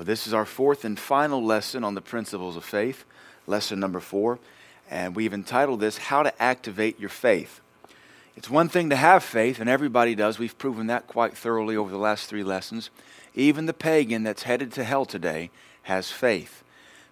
[0.00, 3.04] Well, this is our fourth and final lesson on the principles of faith,
[3.46, 4.38] lesson number four.
[4.90, 7.60] And we've entitled this, How to Activate Your Faith.
[8.34, 10.38] It's one thing to have faith, and everybody does.
[10.38, 12.88] We've proven that quite thoroughly over the last three lessons.
[13.34, 15.50] Even the pagan that's headed to hell today
[15.82, 16.64] has faith.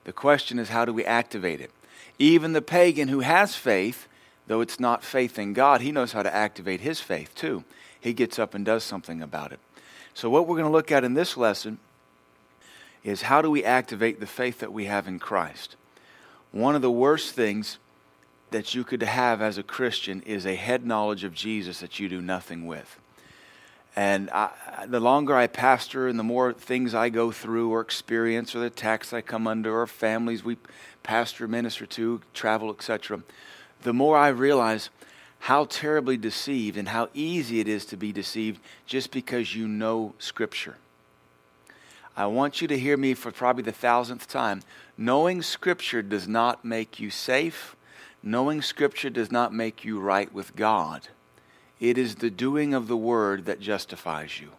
[0.05, 1.71] The question is, how do we activate it?
[2.19, 4.09] Even the pagan who has faith,
[4.47, 7.65] though it's not faith in God, he knows how to activate his faith too.
[8.01, 9.61] He gets up and does something about it.
[10.15, 11.79] So, what we're going to look at in this lesson
[13.09, 15.77] is how do we activate the faith that we have in Christ?
[16.53, 17.79] One of the worst things
[18.51, 22.09] that you could have as a Christian is a head knowledge of Jesus that you
[22.09, 22.99] do nothing with.
[23.97, 24.51] And I,
[24.87, 28.67] the longer I pastor and the more things I go through or experience or the
[28.67, 30.57] attacks I come under or families we
[31.03, 33.23] pastor, minister to, travel, etc.,
[33.83, 34.91] the more I realize
[35.41, 40.15] how terribly deceived and how easy it is to be deceived just because you know
[40.19, 40.77] Scripture.
[42.19, 44.63] I want you to hear me for probably the thousandth time.
[44.97, 47.77] Knowing Scripture does not make you safe.
[48.25, 51.07] Knowing Scripture does not make you right with God.
[51.79, 54.51] It is the doing of the Word that justifies you.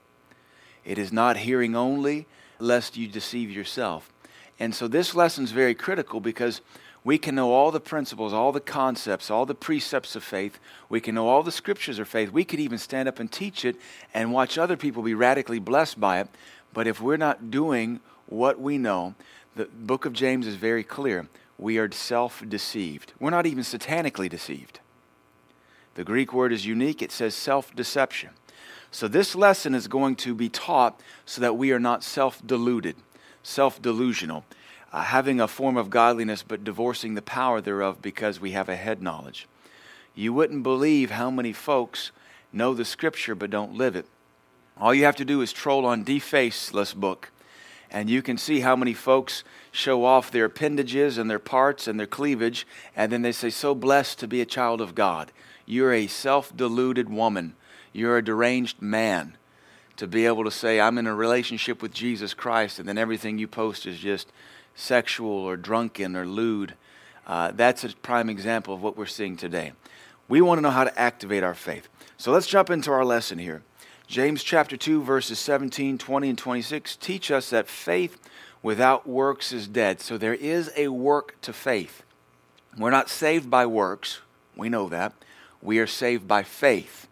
[0.85, 2.27] It is not hearing only,
[2.59, 4.09] lest you deceive yourself.
[4.57, 6.61] And so this lesson is very critical because
[7.03, 10.59] we can know all the principles, all the concepts, all the precepts of faith.
[10.89, 12.31] We can know all the scriptures of faith.
[12.31, 13.77] We could even stand up and teach it
[14.13, 16.27] and watch other people be radically blessed by it.
[16.73, 19.15] But if we're not doing what we know,
[19.55, 21.27] the book of James is very clear.
[21.57, 23.13] We are self deceived.
[23.19, 24.79] We're not even satanically deceived.
[25.95, 28.29] The Greek word is unique, it says self deception.
[28.91, 32.95] So, this lesson is going to be taught so that we are not self deluded,
[33.43, 34.45] self delusional,
[34.91, 38.75] uh, having a form of godliness but divorcing the power thereof because we have a
[38.75, 39.47] head knowledge.
[40.15, 42.11] You wouldn't believe how many folks
[42.51, 44.05] know the scripture but don't live it.
[44.79, 47.31] All you have to do is troll on Defaceless book,
[47.91, 51.99] and you can see how many folks show off their appendages and their parts and
[51.99, 55.33] their cleavage, and then they say, So blessed to be a child of God.
[55.65, 57.55] You're a self deluded woman,
[57.91, 59.35] you're a deranged man.
[59.97, 63.37] To be able to say, I'm in a relationship with Jesus Christ, and then everything
[63.37, 64.31] you post is just
[64.73, 66.75] sexual or drunken or lewd.
[67.27, 69.73] Uh, that's a prime example of what we're seeing today.
[70.29, 71.89] We want to know how to activate our faith.
[72.15, 73.61] So let's jump into our lesson here.
[74.09, 78.19] James chapter 2, verses 17, 20, and 26 teach us that faith
[78.63, 80.01] without works is dead.
[80.01, 82.01] So there is a work to faith.
[82.75, 84.21] We're not saved by works,
[84.55, 85.13] we know that.
[85.61, 87.07] We are saved by faith.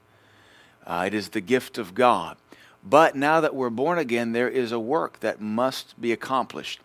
[0.87, 2.35] Uh, it is the gift of God.
[2.83, 6.79] But now that we're born again, there is a work that must be accomplished.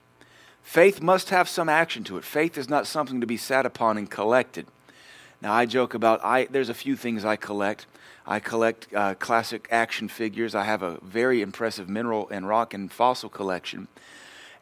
[0.63, 2.25] Faith must have some action to it.
[2.25, 4.67] Faith is not something to be sat upon and collected.
[5.41, 7.87] Now, I joke about I, there's a few things I collect.
[8.27, 10.55] I collect uh, classic action figures.
[10.55, 13.89] I have a very impressive mineral and rock and fossil collection.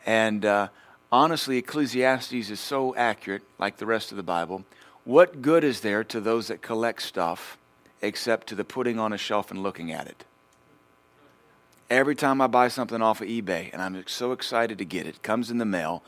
[0.06, 0.68] And uh,
[1.12, 4.64] honestly, Ecclesiastes is so accurate, like the rest of the Bible.
[5.04, 7.58] What good is there to those that collect stuff
[8.02, 10.24] except to the putting on a shelf and looking at it?
[11.90, 15.16] Every time I buy something off of eBay, and I'm so excited to get it,
[15.16, 16.02] it comes in the mail.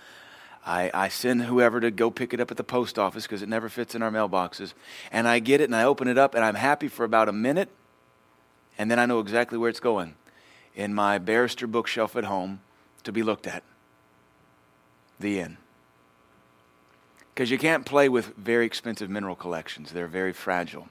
[0.64, 3.48] I, I send whoever to go pick it up at the post office because it
[3.48, 4.74] never fits in our mailboxes.
[5.10, 7.32] And I get it and I open it up and I'm happy for about a
[7.32, 7.68] minute.
[8.78, 10.14] And then I know exactly where it's going
[10.74, 12.60] in my barrister bookshelf at home
[13.02, 13.62] to be looked at.
[15.20, 15.56] The end.
[17.34, 20.88] Because you can't play with very expensive mineral collections, they're very fragile.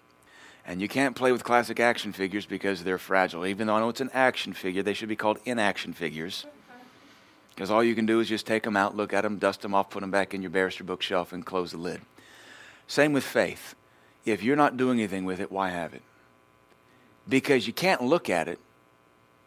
[0.65, 3.45] And you can't play with classic action figures because they're fragile.
[3.45, 6.45] Even though I know it's an action figure, they should be called inaction figures.
[7.53, 9.73] Because all you can do is just take them out, look at them, dust them
[9.73, 12.01] off, put them back in your barrister bookshelf, and close the lid.
[12.87, 13.75] Same with faith.
[14.25, 16.01] If you're not doing anything with it, why have it?
[17.27, 18.59] Because you can't look at it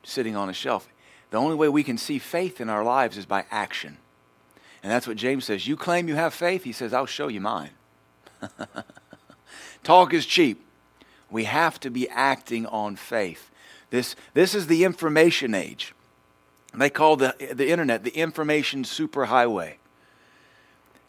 [0.03, 0.89] sitting on a shelf.
[1.31, 3.97] The only way we can see faith in our lives is by action.
[4.83, 5.67] And that's what James says.
[5.67, 7.71] You claim you have faith, he says, I'll show you mine.
[9.83, 10.65] Talk is cheap.
[11.31, 13.51] We have to be acting on faith.
[13.91, 15.94] This, this is the information age.
[16.77, 19.75] They call the, the internet the information superhighway.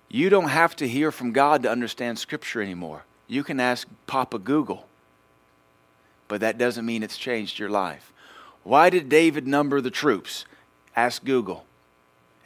[0.10, 3.04] You don't have to hear from God to understand Scripture anymore.
[3.28, 4.88] You can ask Papa Google,
[6.28, 8.14] but that doesn't mean it's changed your life.
[8.64, 10.46] Why did David number the troops?
[10.96, 11.66] Ask Google.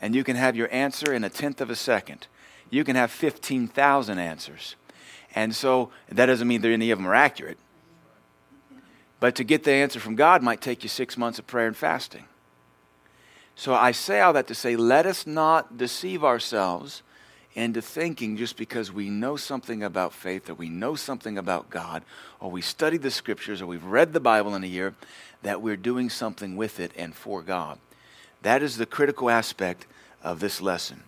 [0.02, 2.28] And you can have your answer in a tenth of a second.
[2.70, 4.76] You can have 15,000 answers.
[5.36, 7.58] And so that doesn't mean that any of them are accurate.
[9.20, 11.76] But to get the answer from God might take you six months of prayer and
[11.76, 12.26] fasting.
[13.60, 17.04] So I say all that to say, let us not deceive ourselves
[17.56, 22.04] into thinking just because we know something about faith or we know something about God
[22.40, 24.96] or we studied the scriptures or we've read the Bible in a year
[25.44, 27.80] that we're doing something with it and for God.
[28.44, 29.88] That is the critical aspect
[30.24, 31.04] of this lesson.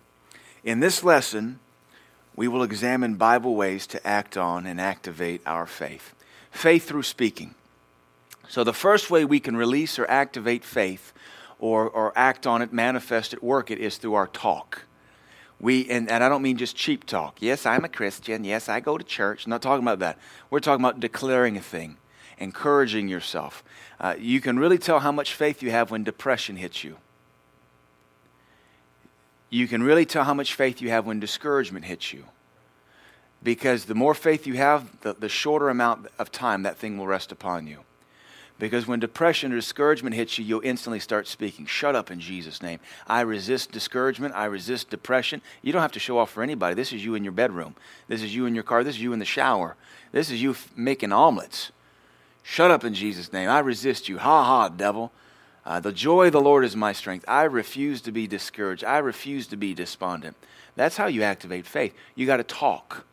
[0.62, 1.58] In this lesson,
[2.36, 6.12] we will examine Bible ways to act on and activate our faith.
[6.50, 7.54] Faith through speaking.
[8.46, 11.14] So, the first way we can release or activate faith
[11.62, 14.82] or, or act on it, manifest it, work it, is through our talk.
[15.60, 17.36] We, and, and I don't mean just cheap talk.
[17.40, 18.42] Yes, I'm a Christian.
[18.42, 19.46] Yes, I go to church.
[19.46, 20.18] I'm not talking about that.
[20.50, 21.98] We're talking about declaring a thing,
[22.36, 23.62] encouraging yourself.
[24.00, 26.96] Uh, you can really tell how much faith you have when depression hits you.
[29.48, 32.24] You can really tell how much faith you have when discouragement hits you.
[33.40, 37.06] Because the more faith you have, the, the shorter amount of time that thing will
[37.06, 37.84] rest upon you.
[38.58, 41.66] Because when depression or discouragement hits you, you'll instantly start speaking.
[41.66, 42.78] Shut up in Jesus' name.
[43.08, 44.34] I resist discouragement.
[44.34, 45.42] I resist depression.
[45.62, 46.74] You don't have to show off for anybody.
[46.74, 47.74] This is you in your bedroom.
[48.06, 48.84] This is you in your car.
[48.84, 49.74] This is you in the shower.
[50.12, 51.72] This is you f- making omelets.
[52.42, 53.48] Shut up in Jesus' name.
[53.48, 54.18] I resist you.
[54.18, 55.12] Ha ha, devil.
[55.64, 57.24] Uh, the joy of the Lord is my strength.
[57.28, 58.84] I refuse to be discouraged.
[58.84, 60.36] I refuse to be despondent.
[60.74, 61.94] That's how you activate faith.
[62.14, 63.04] You got to talk,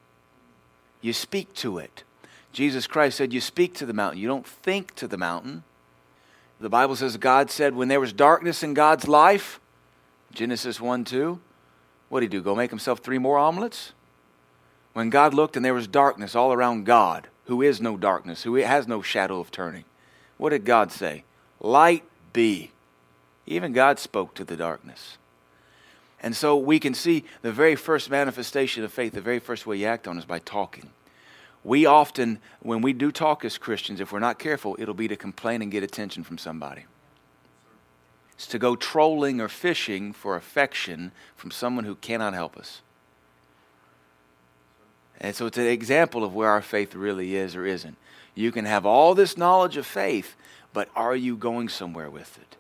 [1.02, 2.04] you speak to it.
[2.52, 5.64] Jesus Christ said, You speak to the mountain, you don't think to the mountain.
[6.60, 9.60] The Bible says God said, When there was darkness in God's life,
[10.34, 11.40] Genesis 1 2,
[12.10, 12.44] what did he do?
[12.44, 13.94] Go make himself three more omelets?
[14.94, 18.56] When God looked and there was darkness all around God, who is no darkness, who
[18.56, 19.86] has no shadow of turning,
[20.38, 21.24] what did God say?
[21.60, 22.04] Light
[22.34, 22.72] be.
[23.46, 25.18] Even God spoke to the darkness.
[26.22, 29.78] And so we can see the very first manifestation of faith, the very first way
[29.78, 30.90] you act on is by talking
[31.64, 35.16] we often, when we do talk as Christians, if we're not careful, it'll be to
[35.16, 36.86] complain and get attention from somebody.
[38.34, 42.82] It's to go trolling or fishing for affection from someone who cannot help us.
[45.20, 47.98] And so it's an example of where our faith really is or isn't.
[48.36, 50.38] You can have all this knowledge of faith,
[50.72, 52.56] but are you going somewhere with it?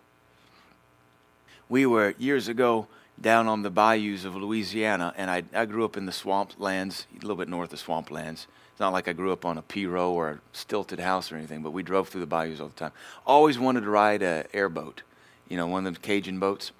[1.69, 2.87] We were years ago
[3.21, 7.07] down on the bayous of Louisiana, and I, I grew up in the swamp lands,
[7.13, 8.47] a little bit north of swamp lands.
[8.79, 11.61] It's not like I grew up on a Pirogue or a stilted house or anything,
[11.61, 12.93] but we drove through the bayous all the time.
[13.27, 15.01] Always wanted to ride a airboat,
[15.49, 16.71] you know, one of them Cajun boats.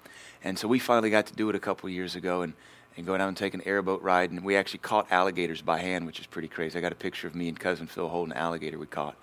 [0.42, 2.54] And so we finally got to do it a couple years ago and,
[2.96, 4.30] and go down and take an airboat ride.
[4.30, 6.78] And we actually caught alligators by hand, which is pretty crazy.
[6.78, 9.16] I got a picture of me and cousin Phil holding an alligator we caught.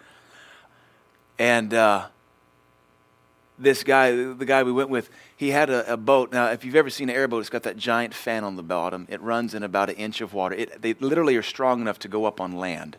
[1.39, 2.09] And uh,
[3.57, 6.31] this guy, the guy we went with, he had a, a, boat.
[6.31, 9.07] Now, if you've ever seen an airboat, it's got that giant fan on the bottom.
[9.09, 10.56] It runs in about an inch of water.
[10.56, 12.98] It, they literally are strong enough to go up on land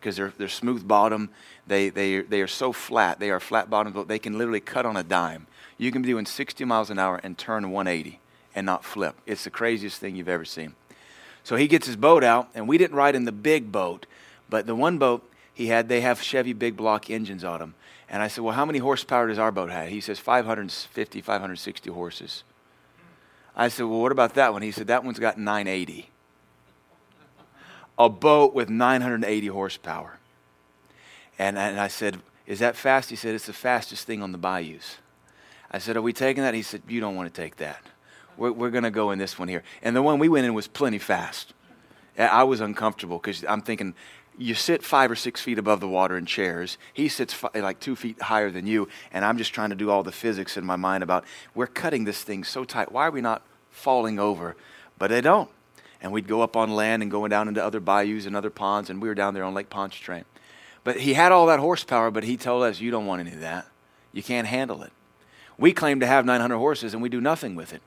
[0.00, 1.30] because they're, they're smooth bottom.
[1.66, 3.18] They, they, they are so flat.
[3.18, 4.08] They are flat bottom boat.
[4.08, 5.46] They can literally cut on a dime.
[5.78, 8.20] You can be doing 60 miles an hour and turn 180
[8.54, 9.16] and not flip.
[9.26, 10.74] It's the craziest thing you've ever seen.
[11.42, 14.06] So he gets his boat out, and we didn't ride in the big boat,
[14.48, 15.22] but the one boat
[15.54, 17.74] he had, they have Chevy big block engines on them.
[18.08, 19.88] And I said, Well, how many horsepower does our boat have?
[19.88, 22.44] He says, 550, 560 horses.
[23.56, 24.62] I said, Well, what about that one?
[24.62, 26.10] He said, That one's got 980.
[27.98, 30.18] A boat with 980 horsepower.
[31.38, 33.10] And, and I said, Is that fast?
[33.10, 34.98] He said, It's the fastest thing on the bayous.
[35.70, 36.54] I said, Are we taking that?
[36.54, 37.82] He said, You don't want to take that.
[38.36, 39.62] We're, we're going to go in this one here.
[39.82, 41.54] And the one we went in was plenty fast.
[42.18, 43.94] I was uncomfortable because I'm thinking,
[44.38, 46.78] you sit five or six feet above the water in chairs.
[46.92, 49.90] He sits fi- like two feet higher than you, and I'm just trying to do
[49.90, 51.24] all the physics in my mind about
[51.54, 52.92] we're cutting this thing so tight.
[52.92, 54.56] Why are we not falling over?
[54.98, 55.50] But they don't.
[56.00, 58.90] And we'd go up on land and going down into other bayous and other ponds,
[58.90, 60.24] and we were down there on Lake Pontchartrain.
[60.84, 63.40] But he had all that horsepower, but he told us, You don't want any of
[63.40, 63.66] that.
[64.12, 64.92] You can't handle it.
[65.58, 67.82] We claim to have 900 horses, and we do nothing with it.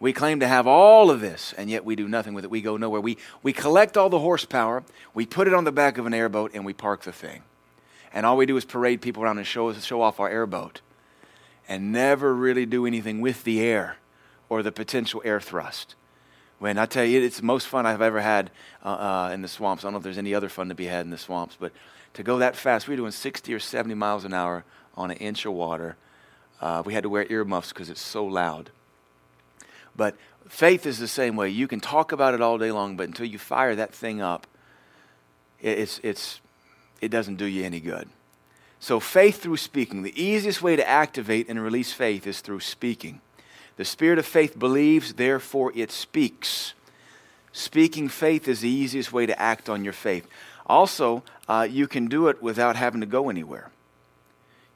[0.00, 2.50] We claim to have all of this, and yet we do nothing with it.
[2.50, 3.02] We go nowhere.
[3.02, 6.52] We, we collect all the horsepower, we put it on the back of an airboat,
[6.54, 7.42] and we park the thing.
[8.12, 10.80] And all we do is parade people around and show, show off our airboat
[11.68, 13.96] and never really do anything with the air
[14.48, 15.94] or the potential air thrust.
[16.58, 18.50] When I tell you, it's the most fun I've ever had
[18.84, 19.84] uh, uh, in the swamps.
[19.84, 21.72] I don't know if there's any other fun to be had in the swamps, but
[22.14, 24.64] to go that fast, we were doing 60 or 70 miles an hour
[24.96, 25.96] on an inch of water.
[26.60, 28.70] Uh, we had to wear earmuffs because it's so loud.
[30.00, 30.16] But
[30.48, 31.50] faith is the same way.
[31.50, 34.46] You can talk about it all day long, but until you fire that thing up,
[35.60, 36.40] it's, it's,
[37.02, 38.08] it doesn't do you any good.
[38.78, 40.00] So, faith through speaking.
[40.00, 43.20] The easiest way to activate and release faith is through speaking.
[43.76, 46.72] The spirit of faith believes, therefore it speaks.
[47.52, 50.26] Speaking faith is the easiest way to act on your faith.
[50.66, 53.70] Also, uh, you can do it without having to go anywhere.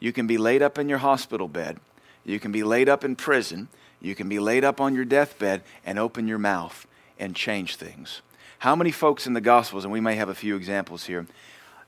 [0.00, 1.80] You can be laid up in your hospital bed.
[2.26, 3.68] You can be laid up in prison.
[4.04, 6.86] You can be laid up on your deathbed and open your mouth
[7.18, 8.20] and change things.
[8.58, 11.26] How many folks in the Gospels, and we may have a few examples here,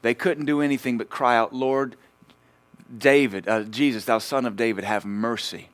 [0.00, 1.94] they couldn't do anything but cry out, Lord,
[2.96, 5.68] David, uh, Jesus, thou son of David, have mercy.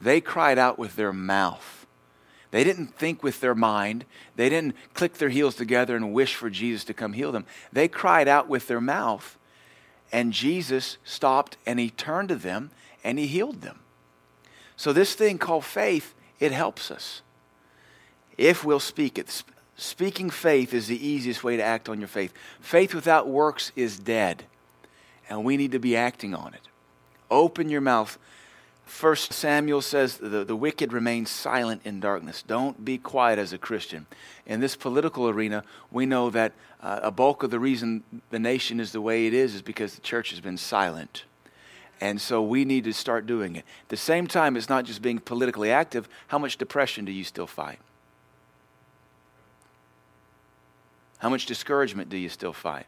[0.00, 1.86] They cried out with their mouth.
[2.50, 4.04] They didn't think with their mind.
[4.34, 7.44] They didn't click their heels together and wish for Jesus to come heal them.
[7.72, 9.38] They cried out with their mouth,
[10.10, 12.70] and Jesus stopped and he turned to them
[13.04, 13.78] and he healed them.
[14.78, 17.22] So, this thing called faith, it helps us
[18.38, 19.42] if we'll speak it.
[19.76, 22.32] Speaking faith is the easiest way to act on your faith.
[22.60, 24.44] Faith without works is dead,
[25.28, 26.68] and we need to be acting on it.
[27.28, 28.18] Open your mouth.
[28.84, 32.42] First Samuel says the, the wicked remain silent in darkness.
[32.42, 34.06] Don't be quiet as a Christian.
[34.46, 38.78] In this political arena, we know that uh, a bulk of the reason the nation
[38.78, 41.24] is the way it is is because the church has been silent.
[42.00, 43.64] And so we need to start doing it.
[43.82, 46.08] At the same time, it's not just being politically active.
[46.28, 47.78] How much depression do you still fight?
[51.18, 52.86] How much discouragement do you still fight?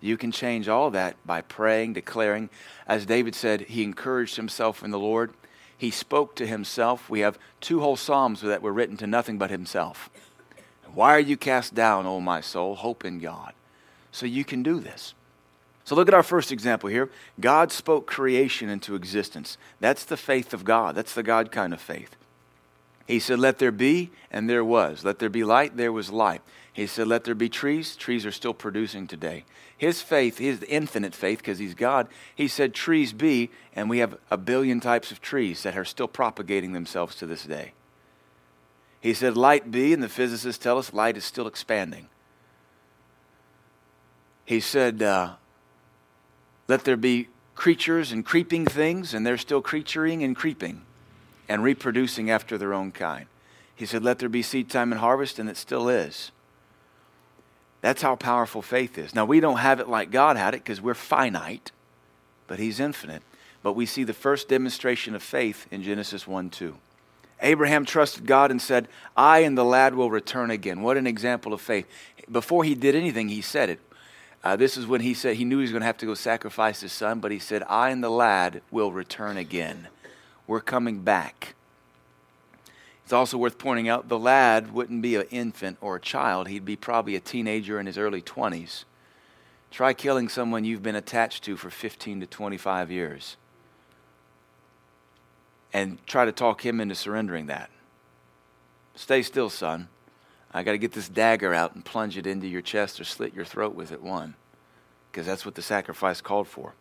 [0.00, 2.50] You can change all that by praying, declaring.
[2.86, 5.32] As David said, he encouraged himself in the Lord.
[5.76, 7.08] He spoke to himself.
[7.10, 10.10] We have two whole Psalms that were written to nothing but himself.
[10.92, 12.76] Why are you cast down, O my soul?
[12.76, 13.52] Hope in God.
[14.12, 15.14] So you can do this.
[15.84, 17.10] So look at our first example here.
[17.38, 19.58] God spoke creation into existence.
[19.80, 20.94] That's the faith of God.
[20.94, 22.16] That's the God kind of faith.
[23.06, 25.04] He said, Let there be, and there was.
[25.04, 26.40] Let there be light, there was light.
[26.72, 27.96] He said, Let there be trees.
[27.96, 29.44] Trees are still producing today.
[29.76, 34.16] His faith, his infinite faith, because he's God, he said, Trees be, and we have
[34.30, 37.72] a billion types of trees that are still propagating themselves to this day.
[39.02, 42.08] He said, Light be, and the physicists tell us light is still expanding.
[44.46, 45.34] He said, uh,
[46.68, 50.82] Let there be creatures and creeping things, and they're still creaturing and creeping
[51.48, 53.26] and reproducing after their own kind.
[53.74, 56.30] He said, Let there be seed time and harvest, and it still is.
[57.80, 59.14] That's how powerful faith is.
[59.14, 61.70] Now, we don't have it like God had it because we're finite,
[62.46, 63.22] but He's infinite.
[63.62, 66.76] But we see the first demonstration of faith in Genesis 1 2.
[67.40, 70.82] Abraham trusted God and said, I and the lad will return again.
[70.82, 71.86] What an example of faith.
[72.30, 73.80] Before he did anything, he said it.
[74.44, 76.14] Uh, this is when he said he knew he was going to have to go
[76.14, 79.88] sacrifice his son, but he said, I and the lad will return again
[80.46, 81.54] we're coming back.
[83.04, 86.64] It's also worth pointing out the lad wouldn't be an infant or a child, he'd
[86.64, 88.84] be probably a teenager in his early 20s.
[89.70, 93.36] Try killing someone you've been attached to for 15 to 25 years
[95.72, 97.70] and try to talk him into surrendering that.
[98.94, 99.88] Stay still, son.
[100.54, 103.34] I got to get this dagger out and plunge it into your chest or slit
[103.34, 104.34] your throat with it, one,
[105.10, 106.74] because that's what the sacrifice called for.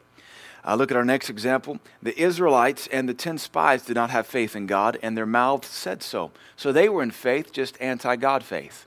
[0.66, 1.80] Uh, look at our next example.
[2.02, 5.68] The Israelites and the 10 spies did not have faith in God, and their mouths
[5.68, 6.32] said so.
[6.56, 8.86] So they were in faith, just anti God faith.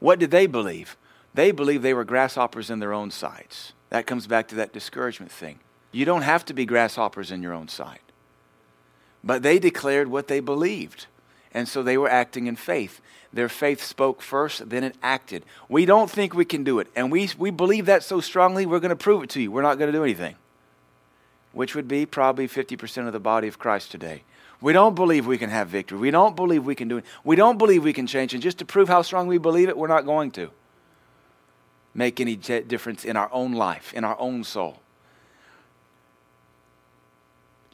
[0.00, 0.96] What did they believe?
[1.32, 3.72] They believed they were grasshoppers in their own sights.
[3.90, 5.60] That comes back to that discouragement thing.
[5.92, 8.02] You don't have to be grasshoppers in your own sight.
[9.24, 11.06] But they declared what they believed.
[11.52, 13.00] And so they were acting in faith.
[13.32, 15.44] Their faith spoke first, then it acted.
[15.68, 16.88] We don't think we can do it.
[16.96, 19.50] And we, we believe that so strongly, we're going to prove it to you.
[19.50, 20.36] We're not going to do anything,
[21.52, 24.22] which would be probably 50% of the body of Christ today.
[24.60, 25.98] We don't believe we can have victory.
[25.98, 27.04] We don't believe we can do it.
[27.22, 28.34] We don't believe we can change.
[28.34, 30.50] And just to prove how strong we believe it, we're not going to
[31.94, 34.80] make any difference in our own life, in our own soul.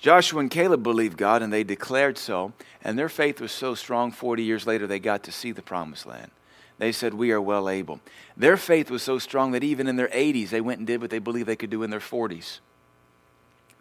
[0.05, 4.13] Joshua and Caleb believed God and they declared so, and their faith was so strong
[4.13, 6.31] 40 years later they got to see the promised land.
[6.77, 8.01] They said, We are well able.
[8.37, 11.09] Their faith was so strong that even in their 80s they went and did what
[11.09, 12.59] they believed they could do in their 40s.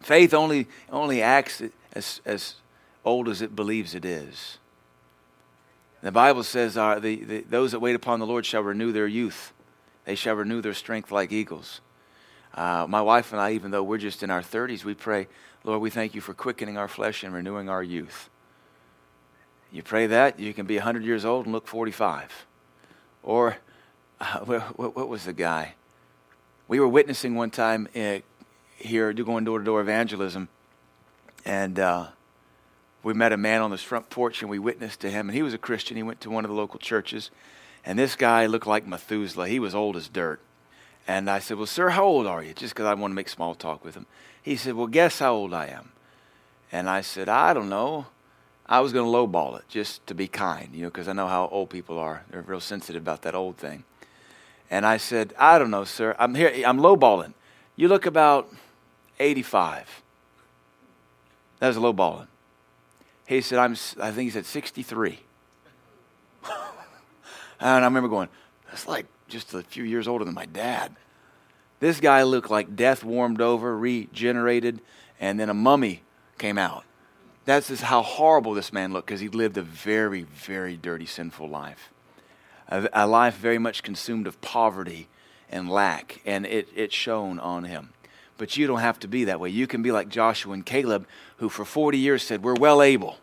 [0.00, 1.60] Faith only, only acts
[1.92, 2.54] as, as
[3.04, 4.56] old as it believes it is.
[6.00, 9.06] The Bible says, uh, the, the, Those that wait upon the Lord shall renew their
[9.06, 9.52] youth,
[10.06, 11.82] they shall renew their strength like eagles.
[12.54, 15.26] Uh, my wife and I, even though we're just in our 30s, we pray,
[15.64, 18.30] Lord, we thank you for quickening our flesh and renewing our youth.
[19.72, 22.46] You pray that, you can be 100 years old and look 45.
[23.24, 23.56] Or,
[24.20, 24.38] uh,
[24.76, 25.74] what, was the guy?
[26.68, 28.18] We were witnessing one time uh,
[28.76, 30.48] here, going door to door evangelism,
[31.44, 32.06] and uh,
[33.02, 35.28] we met a man on this front porch and we witnessed to him.
[35.28, 35.96] And he was a Christian.
[35.96, 37.30] He went to one of the local churches.
[37.84, 39.48] And this guy looked like Methuselah.
[39.48, 40.40] He was old as dirt.
[41.06, 42.54] And I said, Well, sir, how old are you?
[42.54, 44.06] Just because I want to make small talk with him.
[44.42, 45.92] He said, Well, guess how old I am.
[46.72, 48.06] And I said, I don't know.
[48.66, 51.28] I was going to lowball it just to be kind, you know, because I know
[51.28, 52.24] how old people are.
[52.30, 53.84] They're real sensitive about that old thing.
[54.70, 56.16] And I said, I don't know, sir.
[56.18, 56.50] I'm here.
[56.66, 57.34] I'm lowballing.
[57.76, 58.50] You look about
[59.20, 60.02] 85.
[61.58, 62.28] That was lowballing.
[63.26, 65.18] He said, I'm, I think he said 63.
[66.44, 66.54] and
[67.60, 68.28] I remember going,
[68.74, 70.96] that's like just a few years older than my dad.
[71.78, 74.80] This guy looked like death warmed over, regenerated,
[75.20, 76.02] and then a mummy
[76.38, 76.82] came out.
[77.44, 81.48] That's just how horrible this man looked because he lived a very, very dirty, sinful
[81.48, 81.92] life.
[82.66, 85.06] A, a, life very much consumed of poverty
[85.48, 87.90] and lack, and it, it shone on him.
[88.38, 89.50] But you don't have to be that way.
[89.50, 93.18] You can be like Joshua and Caleb, who for 40 years said, We're well able.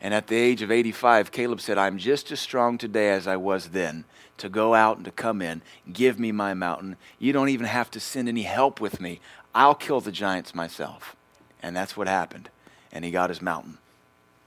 [0.00, 3.36] And at the age of 85, Caleb said, I'm just as strong today as I
[3.36, 4.06] was then
[4.42, 5.62] to go out and to come in.
[5.92, 6.96] Give me my mountain.
[7.20, 9.20] You don't even have to send any help with me.
[9.54, 11.14] I'll kill the giants myself.
[11.62, 12.50] And that's what happened.
[12.90, 13.78] And he got his mountain.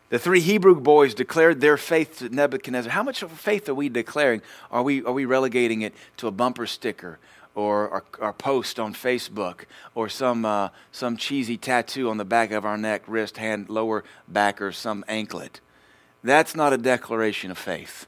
[0.09, 2.91] The three Hebrew boys declared their faith to Nebuchadnezzar.
[2.91, 4.41] How much of faith are we declaring?
[4.69, 7.17] Are we, are we relegating it to a bumper sticker
[7.55, 9.61] or our post on Facebook
[9.95, 14.03] or some, uh, some cheesy tattoo on the back of our neck, wrist, hand, lower
[14.27, 15.61] back, or some anklet.
[16.21, 18.07] That's not a declaration of faith.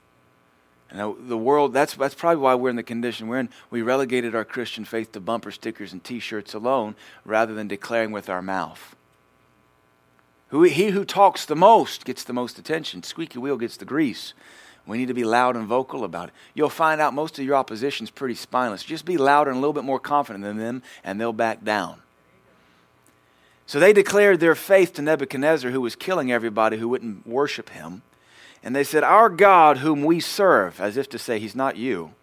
[0.89, 3.49] And the world, that's, that's probably why we're in the condition we're in.
[3.69, 8.11] We relegated our Christian faith to bumper stickers and t shirts alone rather than declaring
[8.11, 8.95] with our mouth.
[10.49, 13.03] Who, he who talks the most gets the most attention.
[13.03, 14.33] Squeaky wheel gets the grease.
[14.85, 16.33] We need to be loud and vocal about it.
[16.53, 18.83] You'll find out most of your opposition is pretty spineless.
[18.83, 21.99] Just be louder and a little bit more confident than them, and they'll back down.
[23.65, 28.01] So they declared their faith to Nebuchadnezzar, who was killing everybody who wouldn't worship him.
[28.63, 32.13] And they said, Our God, whom we serve, as if to say, He's not you.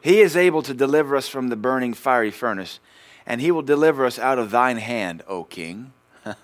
[0.00, 2.78] He is able to deliver us from the burning fiery furnace,
[3.26, 5.92] and He will deliver us out of thine hand, O king.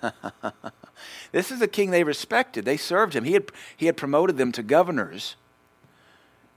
[1.31, 2.63] This is a king they respected.
[2.65, 3.23] They served him.
[3.23, 5.35] He had, he had promoted them to governors,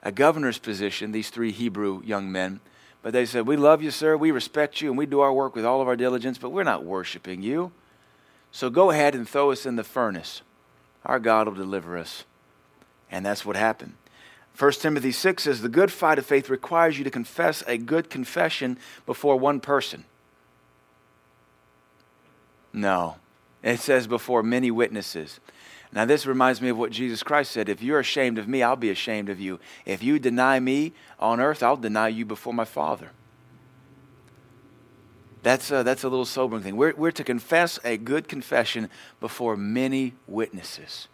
[0.02, 2.61] a governor's position, these three Hebrew young men.
[3.02, 4.16] But they said, We love you, sir.
[4.16, 6.62] We respect you, and we do our work with all of our diligence, but we're
[6.64, 7.73] not worshiping you.
[8.50, 10.42] So go ahead and throw us in the furnace.
[11.06, 12.25] Our God will deliver us.
[13.10, 13.94] And that's what happened.
[14.58, 18.10] 1 Timothy 6 says, The good fight of faith requires you to confess a good
[18.10, 20.04] confession before one person.
[22.72, 23.16] No.
[23.62, 25.40] It says, before many witnesses.
[25.92, 28.76] Now, this reminds me of what Jesus Christ said If you're ashamed of me, I'll
[28.76, 29.60] be ashamed of you.
[29.84, 33.10] If you deny me on earth, I'll deny you before my Father.
[35.47, 36.75] That's a, that's a little sobering thing.
[36.75, 41.06] We're, we're to confess a good confession before many witnesses.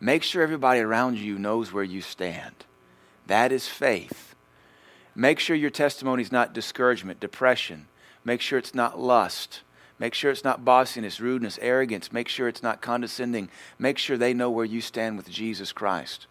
[0.00, 2.64] Make sure everybody around you knows where you stand.
[3.28, 4.34] That is faith.
[5.14, 7.86] Make sure your testimony is not discouragement, depression.
[8.24, 9.60] Make sure it's not lust.
[10.00, 12.12] Make sure it's not bossiness, rudeness, arrogance.
[12.12, 13.50] Make sure it's not condescending.
[13.78, 16.26] Make sure they know where you stand with Jesus Christ.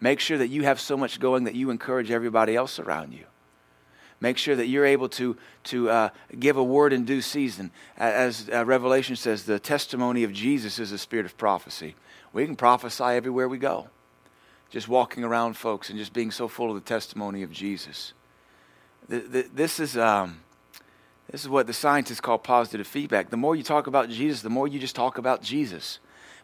[0.00, 3.26] Make sure that you have so much going that you encourage everybody else around you.
[4.20, 7.70] Make sure that you're able to, to uh, give a word in due season.
[7.96, 11.94] As uh, Revelation says, the testimony of Jesus is the spirit of prophecy.
[12.32, 13.88] We can prophesy everywhere we go.
[14.70, 18.12] Just walking around, folks, and just being so full of the testimony of Jesus.
[19.08, 19.96] This is.
[19.96, 20.40] Um,
[21.30, 23.28] this is what the scientists call positive feedback.
[23.28, 25.98] The more you talk about Jesus, the more you just talk about Jesus.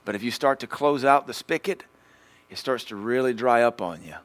[0.04, 1.84] But if you start to close out the spigot,
[2.50, 4.16] it starts to really dry up on you.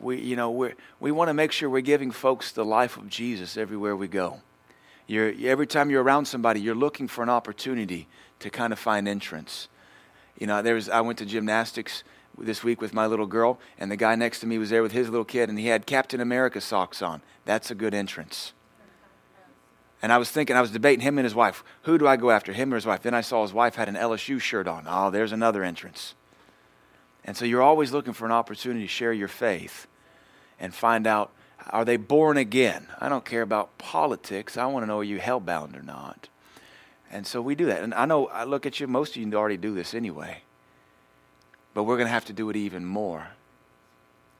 [0.00, 3.08] We, you know, we we want to make sure we're giving folks the life of
[3.08, 4.40] Jesus everywhere we go.
[5.06, 8.06] You're, every time you're around somebody, you're looking for an opportunity
[8.38, 9.68] to kind of find entrance.
[10.38, 12.04] You know, there was, I went to gymnastics
[12.38, 14.92] this week with my little girl, and the guy next to me was there with
[14.92, 17.22] his little kid, and he had Captain America socks on.
[17.44, 18.52] That's a good entrance.
[20.00, 21.62] And I was thinking, I was debating him and his wife.
[21.82, 23.02] Who do I go after, him or his wife?
[23.02, 24.84] Then I saw his wife had an LSU shirt on.
[24.86, 26.14] Oh, there's another entrance.
[27.24, 29.88] And so you're always looking for an opportunity to share your faith
[30.60, 31.32] and find out
[31.70, 32.86] are they born again?
[33.00, 34.56] I don't care about politics.
[34.56, 36.28] I want to know are you hellbound or not.
[37.10, 37.82] And so we do that.
[37.82, 40.42] And I know, I look at you, most of you already do this anyway.
[41.74, 43.28] But we're going to have to do it even more.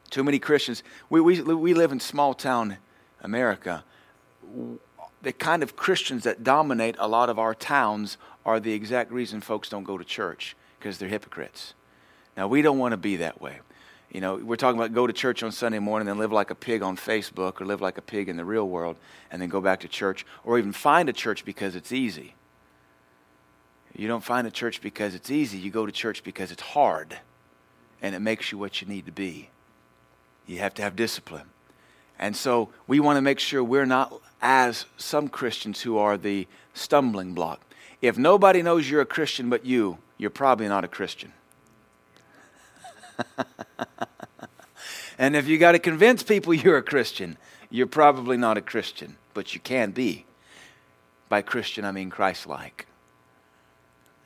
[0.09, 2.79] Too many Christians, we, we, we live in small town
[3.23, 3.85] America
[5.23, 9.41] the kind of Christians that dominate a lot of our towns are the exact reason
[9.41, 11.75] folks don't go to church because they're hypocrites.
[12.37, 13.61] Now, we don't want to be that way.
[14.11, 16.55] You know, we're talking about go to church on Sunday morning and live like a
[16.55, 18.97] pig on Facebook or live like a pig in the real world
[19.31, 22.35] and then go back to church or even find a church because it's easy.
[23.95, 25.59] You don't find a church because it's easy.
[25.59, 27.19] You go to church because it's hard
[28.03, 29.51] and it makes you what you need to be.
[30.47, 31.47] You have to have discipline.
[32.19, 36.49] And so we want to make sure we're not as some Christians who are the
[36.75, 37.61] stumbling block.
[38.03, 41.33] If nobody knows you're a Christian but you, you're probably not a Christian.
[45.21, 47.37] and if you got to convince people you're a Christian,
[47.71, 50.25] you're probably not a Christian, but you can be.
[51.29, 52.87] By Christian, I mean Christ like.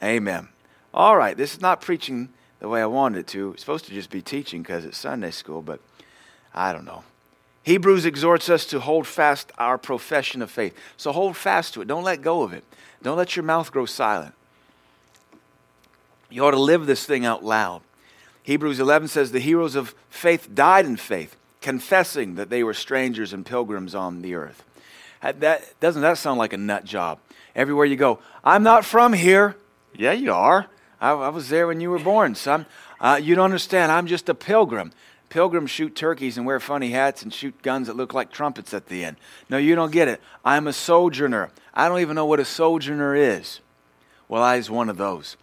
[0.02, 0.48] Amen.
[0.94, 2.30] All right, this is not preaching
[2.61, 3.52] the way I wanted it to.
[3.52, 5.80] It's supposed to just be teaching because it's Sunday school, but
[6.54, 7.02] I don't know
[7.64, 10.76] Hebrews exhorts us to hold fast our profession of faith.
[10.98, 11.88] So hold fast to it.
[11.88, 12.62] Don't let go of it.
[13.02, 14.35] Don't let your mouth grow silent.
[16.28, 17.80] You ought to live this thing out loud.
[18.44, 23.33] Hebrews 11 says the heroes of faith died in faith, confessing that they were strangers
[23.33, 24.62] and pilgrims on the earth.
[25.22, 27.18] That, doesn't that sound like a nut job?
[27.57, 29.57] Everywhere you go, I'm not from here.
[29.94, 30.66] Yeah, you are.
[31.00, 32.66] I, I was there when you were born, son.
[33.00, 33.90] Uh, you don't understand.
[33.90, 34.92] I'm just a pilgrim.
[35.30, 38.87] Pilgrims shoot turkeys and wear funny hats and shoot guns that look like trumpets at
[38.87, 39.16] the end.
[39.48, 40.20] No, you don't get it.
[40.44, 41.50] I'm a sojourner.
[41.72, 43.61] I don't even know what a sojourner is.
[44.28, 45.38] Well, I was one of those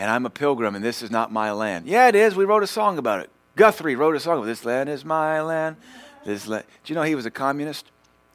[0.00, 1.86] and I'm a pilgrim, and this is not my land.
[1.86, 2.34] Yeah, it is.
[2.34, 3.28] We wrote a song about it.
[3.54, 5.76] Guthrie wrote a song about this land is my land.
[6.24, 6.64] This land.
[6.84, 7.84] Do you know he was a communist?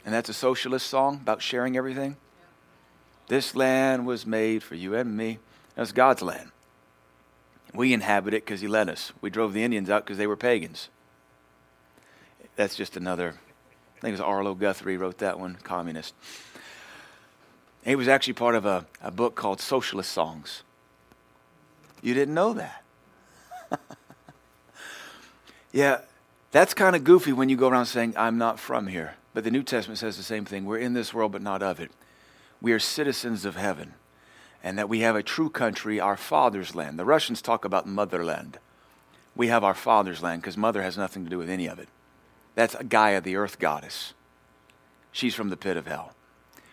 [0.05, 2.17] And that's a socialist song about sharing everything?
[3.29, 5.39] This land was made for you and me.
[5.73, 6.51] That's God's land.
[7.73, 9.11] We inhabit it because he let us.
[9.19, 10.89] We drove the Indians out because they were pagans.
[12.55, 13.29] That's just another,
[13.97, 16.13] I think it was Arlo Guthrie wrote that one, communist.
[17.83, 20.61] He was actually part of a, a book called Socialist Songs.
[22.05, 22.83] You didn't know that.
[25.71, 26.01] yeah,
[26.51, 29.15] that's kind of goofy when you go around saying, I'm not from here.
[29.33, 30.65] But the New Testament says the same thing.
[30.65, 31.89] We're in this world, but not of it.
[32.61, 33.95] We are citizens of heaven,
[34.63, 36.99] and that we have a true country, our father's land.
[36.99, 38.59] The Russians talk about motherland.
[39.35, 41.89] We have our father's land because mother has nothing to do with any of it.
[42.53, 44.13] That's Gaia, the earth goddess.
[45.11, 46.13] She's from the pit of hell.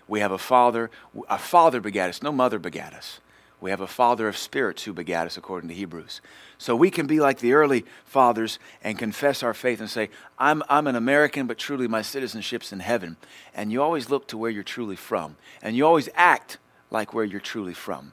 [0.06, 0.90] We have a father.
[1.30, 3.20] Our father begat us, no mother begat us.
[3.62, 6.20] We have a father of spirits who begat us, according to Hebrews.
[6.58, 10.64] So we can be like the early fathers and confess our faith and say, I'm,
[10.68, 13.16] I'm an American, but truly my citizenship's in heaven.
[13.54, 15.36] And you always look to where you're truly from.
[15.62, 16.58] And you always act
[16.90, 18.10] like where you're truly from.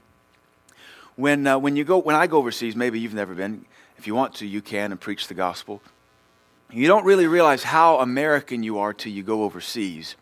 [1.15, 3.65] When, uh, when, you go, when I go overseas, maybe you've never been,
[3.97, 5.81] if you want to, you can and preach the gospel.
[6.71, 10.15] You don't really realize how American you are till you go overseas.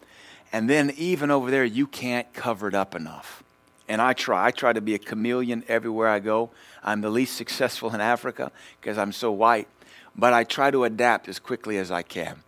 [0.53, 3.43] And then, even over there, you can't cover it up enough
[3.87, 4.45] and I try.
[4.45, 6.51] I try to be a chameleon everywhere I go.
[6.83, 9.67] I'm the least successful in Africa because I'm so white,
[10.15, 12.43] but I try to adapt as quickly as I can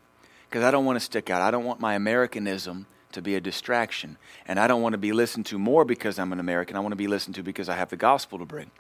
[0.50, 1.42] because I don't want to stick out.
[1.42, 5.12] I don't want my Americanism to be a distraction, and I don't want to be
[5.12, 6.76] listened to more because I'm an American.
[6.76, 8.72] I want to be listened to because I have the gospel to bring.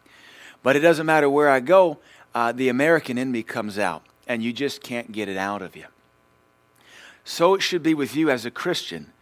[0.62, 2.00] But it doesn't matter where I go,
[2.36, 5.76] uh, the American in me comes out, and you just can't get it out of
[5.76, 5.86] you.
[7.24, 9.13] So it should be with you as a Christian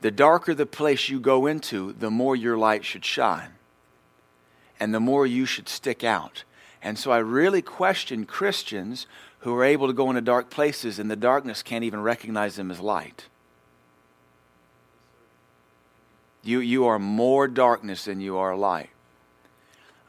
[0.00, 3.52] the darker the place you go into, the more your light should shine.
[4.78, 6.44] And the more you should stick out.
[6.82, 9.06] And so I really question Christians
[9.40, 12.70] who are able to go into dark places and the darkness can't even recognize them
[12.70, 13.26] as light.
[16.42, 18.90] You, you are more darkness than you are light.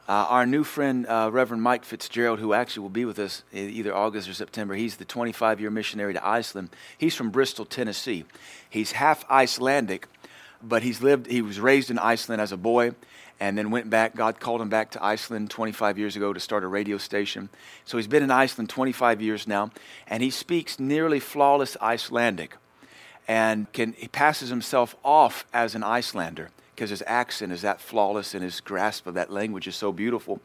[0.08, 3.94] Uh, our new friend, uh, Reverend Mike Fitzgerald, who actually will be with us either
[3.94, 6.70] August or September, he's the 25 year missionary to Iceland.
[6.96, 8.24] He's from Bristol, Tennessee.
[8.70, 10.08] He's half Icelandic,
[10.62, 12.92] but he's lived, he was raised in Iceland as a boy
[13.38, 14.16] and then went back.
[14.16, 17.50] God called him back to Iceland 25 years ago to start a radio station.
[17.84, 19.70] So he's been in Iceland 25 years now,
[20.06, 22.56] and he speaks nearly flawless Icelandic
[23.28, 28.34] and can, he passes himself off as an Icelander because his accent is that flawless
[28.34, 30.40] and his grasp of that language is so beautiful.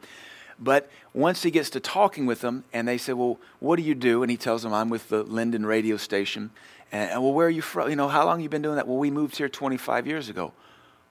[0.58, 3.94] But once he gets to talking with them, and they say, Well, what do you
[3.94, 4.24] do?
[4.24, 6.50] And he tells them, I'm with the Lindin radio station.
[6.92, 7.92] And, and well, where are you from?
[7.92, 8.88] You know, how long you been doing that?
[8.88, 10.54] Well, we moved here 25 years ago.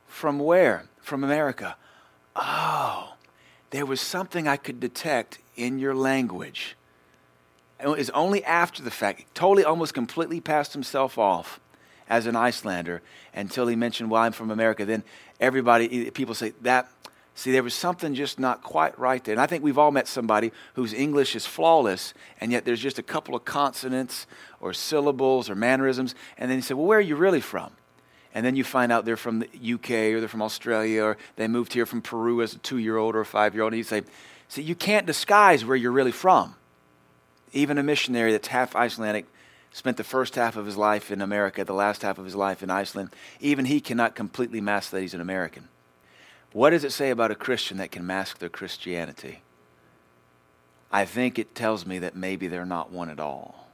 [0.08, 0.86] From where?
[1.00, 1.76] From America.
[2.34, 3.14] Oh,
[3.70, 6.76] there was something I could detect in your language.
[7.78, 11.60] It was only after the fact, totally almost completely passed himself off
[12.12, 13.00] as an Icelander
[13.32, 14.84] until he mentioned, well, I'm from America.
[14.84, 15.02] Then
[15.40, 16.90] everybody, people say, that,
[17.34, 19.32] see, there was something just not quite right there.
[19.32, 22.98] And I think we've all met somebody whose English is flawless, and yet there's just
[22.98, 24.26] a couple of consonants
[24.60, 26.14] or syllables or mannerisms.
[26.36, 27.70] And then you say, well, where are you really from?
[28.34, 31.48] And then you find out they're from the UK or they're from Australia or they
[31.48, 33.72] moved here from Peru as a two year old or a five year old.
[33.72, 34.02] And you say,
[34.48, 36.56] see, you can't disguise where you're really from.
[37.54, 39.26] Even a missionary that's half Icelandic
[39.72, 42.62] spent the first half of his life in America, the last half of his life
[42.62, 43.10] in Iceland.
[43.40, 45.68] Even he cannot completely mask that he's an American.
[46.52, 49.40] What does it say about a Christian that can mask their Christianity?
[50.92, 53.68] I think it tells me that maybe they're not one at all.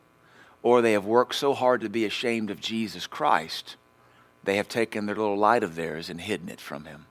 [0.63, 3.77] Or they have worked so hard to be ashamed of Jesus Christ,
[4.45, 7.07] they have taken their little light of theirs and hidden it from him.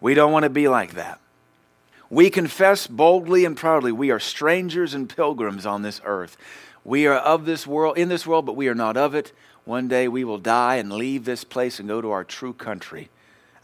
[0.00, 1.20] We don't want to be like that.
[2.08, 6.36] We confess boldly and proudly we are strangers and pilgrims on this earth.
[6.86, 9.32] We are of this world, in this world, but we are not of it.
[9.64, 13.10] One day we will die and leave this place and go to our true country,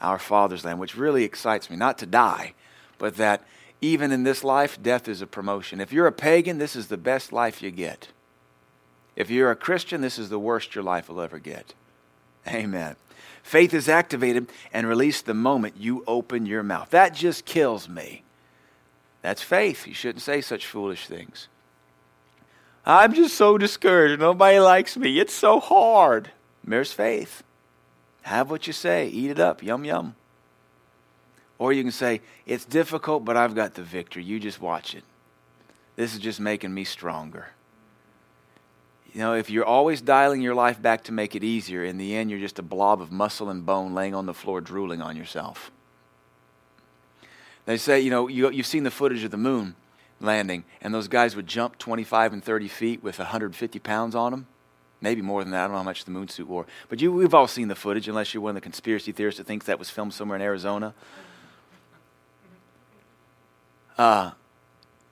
[0.00, 1.76] our Father's land, which really excites me.
[1.76, 2.54] Not to die,
[2.98, 3.44] but that
[3.80, 5.80] even in this life, death is a promotion.
[5.80, 8.08] If you're a pagan, this is the best life you get.
[9.14, 11.74] If you're a Christian, this is the worst your life will ever get.
[12.48, 12.96] Amen.
[13.44, 16.90] Faith is activated and released the moment you open your mouth.
[16.90, 18.24] That just kills me.
[19.20, 19.86] That's faith.
[19.86, 21.46] You shouldn't say such foolish things.
[22.84, 24.20] I'm just so discouraged.
[24.20, 25.20] Nobody likes me.
[25.20, 26.30] It's so hard.
[26.64, 27.42] There's faith.
[28.22, 29.08] Have what you say.
[29.08, 29.62] Eat it up.
[29.62, 30.16] Yum, yum.
[31.58, 34.24] Or you can say, It's difficult, but I've got the victory.
[34.24, 35.04] You just watch it.
[35.94, 37.48] This is just making me stronger.
[39.12, 42.16] You know, if you're always dialing your life back to make it easier, in the
[42.16, 45.16] end, you're just a blob of muscle and bone laying on the floor, drooling on
[45.16, 45.70] yourself.
[47.66, 49.76] They say, you know, you, you've seen the footage of the moon
[50.22, 54.46] landing, and those guys would jump 25 and 30 feet with 150 pounds on them.
[55.00, 55.58] Maybe more than that.
[55.58, 56.66] I don't know how much the moon suit wore.
[56.88, 59.46] But you, we've all seen the footage, unless you're one of the conspiracy theorists that
[59.46, 60.94] thinks that was filmed somewhere in Arizona.
[63.98, 64.30] Uh,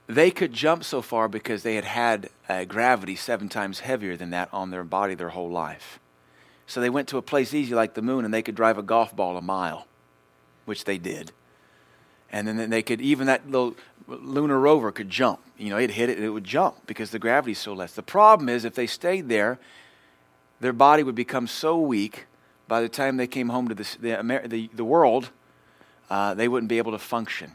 [0.06, 4.30] they could jump so far because they had had uh, gravity seven times heavier than
[4.30, 5.98] that on their body their whole life.
[6.66, 8.82] So they went to a place easy like the moon and they could drive a
[8.82, 9.86] golf ball a mile,
[10.66, 11.32] which they did.
[12.32, 13.74] And then they could, even that little
[14.06, 15.40] lunar rover could jump.
[15.58, 17.92] You know, it hit it and it would jump because the gravity's so less.
[17.92, 19.58] The problem is if they stayed there,
[20.60, 22.26] their body would become so weak
[22.68, 25.30] by the time they came home to the, the, the, the world,
[26.08, 27.52] uh, they wouldn't be able to function.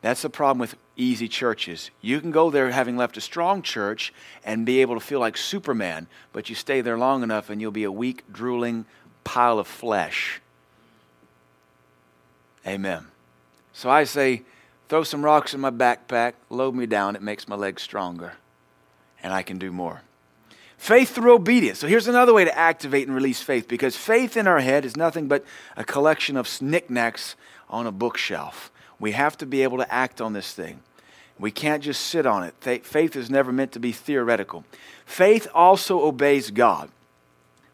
[0.00, 1.92] That's the problem with easy churches.
[2.00, 4.12] You can go there having left a strong church
[4.44, 7.70] and be able to feel like Superman, but you stay there long enough and you'll
[7.70, 8.84] be a weak, drooling
[9.22, 10.40] pile of flesh.
[12.66, 13.11] Amen.
[13.72, 14.42] So I say,
[14.88, 18.34] throw some rocks in my backpack, load me down, it makes my legs stronger,
[19.22, 20.02] and I can do more.
[20.76, 21.78] Faith through obedience.
[21.78, 24.96] So here's another way to activate and release faith because faith in our head is
[24.96, 25.44] nothing but
[25.76, 27.36] a collection of knickknacks
[27.70, 28.72] on a bookshelf.
[28.98, 30.80] We have to be able to act on this thing.
[31.38, 32.84] We can't just sit on it.
[32.84, 34.64] Faith is never meant to be theoretical.
[35.06, 36.90] Faith also obeys God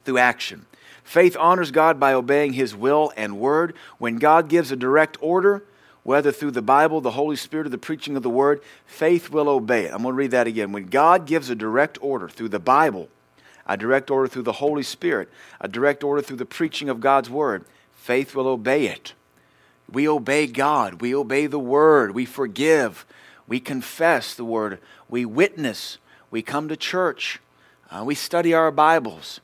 [0.04, 0.66] through action.
[1.02, 3.74] Faith honors God by obeying His will and word.
[3.98, 5.64] When God gives a direct order,
[6.02, 9.48] whether through the Bible, the Holy Spirit, or the preaching of the word, faith will
[9.48, 9.92] obey it.
[9.92, 10.72] I'm going to read that again.
[10.72, 13.08] When God gives a direct order through the Bible,
[13.66, 15.28] a direct order through the Holy Spirit,
[15.60, 19.12] a direct order through the preaching of God's word, faith will obey it.
[19.90, 21.00] We obey God.
[21.00, 22.14] We obey the Word.
[22.14, 23.06] We forgive.
[23.46, 24.78] We confess the Word.
[25.08, 25.98] We witness.
[26.30, 27.40] We come to church.
[27.90, 29.40] Uh, we study our Bibles.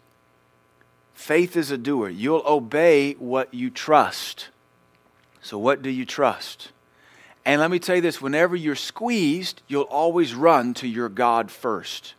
[1.15, 2.11] Faith is a doer.
[2.11, 4.49] You'll obey what you trust.
[5.45, 6.71] So, what do you trust?
[7.45, 11.51] And let me tell you this whenever you're squeezed, you'll always run to your God
[11.51, 12.15] first.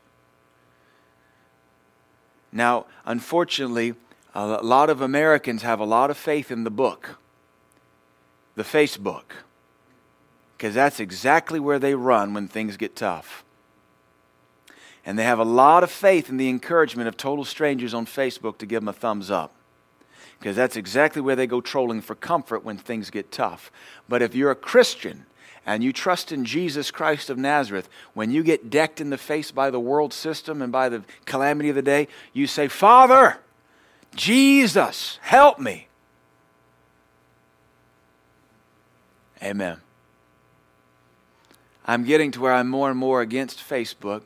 [2.51, 3.95] Now, unfortunately,
[4.35, 7.17] a lot of Americans have a lot of faith in the book
[8.53, 9.41] the Facebook,
[10.55, 13.43] because that's exactly where they run when things get tough.
[15.03, 18.59] And they have a lot of faith in the encouragement of total strangers on Facebook
[18.59, 19.54] to give them a thumbs up.
[20.39, 23.71] Because that's exactly where they go trolling for comfort when things get tough.
[24.07, 25.25] But if you're a Christian
[25.65, 29.51] and you trust in Jesus Christ of Nazareth, when you get decked in the face
[29.51, 33.37] by the world system and by the calamity of the day, you say, Father,
[34.15, 35.87] Jesus, help me.
[39.41, 39.77] Amen.
[41.85, 44.23] I'm getting to where I'm more and more against Facebook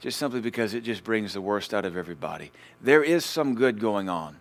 [0.00, 2.52] just simply because it just brings the worst out of everybody.
[2.80, 4.38] There is some good going on,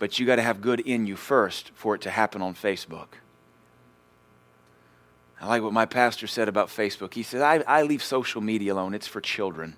[0.00, 3.08] but you got to have good in you first for it to happen on Facebook.
[5.40, 7.14] I like what my pastor said about Facebook.
[7.14, 9.76] He said, I, I leave social media alone, it's for children.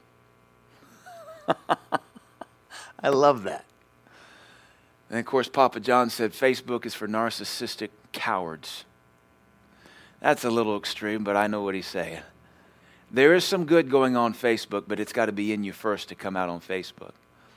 [3.03, 3.65] I love that.
[5.11, 8.85] And of course, Papa John said, Facebook is for narcissistic cowards.
[10.21, 12.23] That's a little extreme, but I know what he's saying.
[13.11, 16.09] There is some good going on Facebook, but it's got to be in you first
[16.11, 17.13] to come out on Facebook.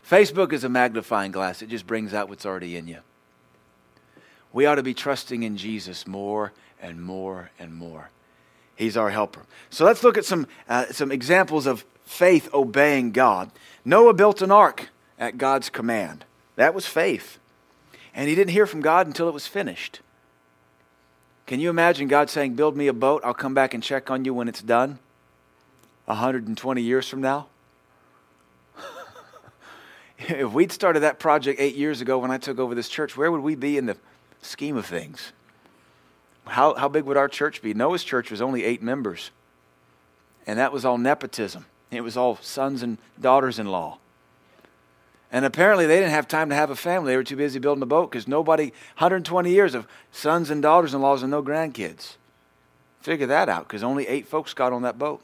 [0.10, 3.00] Facebook is a magnifying glass, it just brings out what's already in you.
[4.54, 8.10] We ought to be trusting in Jesus more and more and more.
[8.76, 9.42] He's our helper.
[9.70, 13.52] So let's look at some, uh, some examples of faith obeying God.
[13.84, 16.26] Noah built an ark at God's command.
[16.56, 17.40] That was faith.
[18.14, 20.02] And he didn't hear from God until it was finished.
[21.48, 24.26] Can you imagine God saying, Build me a boat, I'll come back and check on
[24.26, 25.00] you when it's done?
[26.06, 27.48] 120 years from now?
[30.20, 33.32] if we'd started that project eight years ago when I took over this church, where
[33.32, 33.98] would we be in the
[34.42, 35.34] scheme of things?
[36.46, 37.74] How, how big would our church be?
[37.74, 39.32] Noah's church was only eight members,
[40.46, 41.66] and that was all nepotism.
[41.92, 43.98] It was all sons and daughters in law.
[45.32, 47.12] And apparently, they didn't have time to have a family.
[47.12, 48.66] They were too busy building a boat because nobody,
[48.98, 52.16] 120 years of sons and daughters in laws and no grandkids.
[53.02, 55.22] Figure that out because only eight folks got on that boat.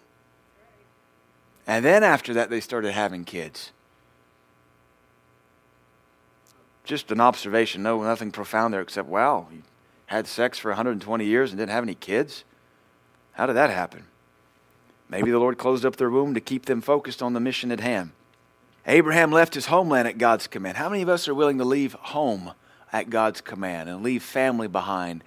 [1.67, 3.71] And then after that, they started having kids.
[6.91, 7.81] Just an observation.
[7.83, 9.61] No, nothing profound there except, wow, he
[10.07, 12.43] had sex for 120 years and didn't have any kids?
[13.31, 14.07] How did that happen?
[15.07, 17.79] Maybe the Lord closed up their womb to keep them focused on the mission at
[17.79, 18.11] hand.
[18.85, 20.75] Abraham left his homeland at God's command.
[20.75, 22.51] How many of us are willing to leave home
[22.91, 25.23] at God's command and leave family behind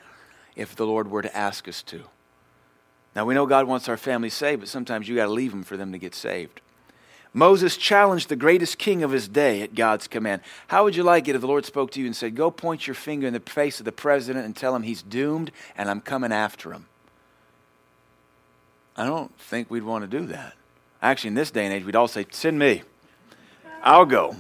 [0.54, 2.02] if the Lord were to ask us to?
[3.16, 5.62] Now, we know God wants our family saved, but sometimes you got to leave them
[5.62, 6.60] for them to get saved.
[7.36, 10.40] Moses challenged the greatest king of his day at God's command.
[10.68, 12.86] How would you like it if the Lord spoke to you and said, Go point
[12.86, 16.00] your finger in the face of the president and tell him he's doomed and I'm
[16.00, 16.86] coming after him?
[18.96, 20.54] I don't think we'd want to do that.
[21.02, 22.82] Actually, in this day and age, we'd all say, Send me.
[23.82, 24.36] I'll go.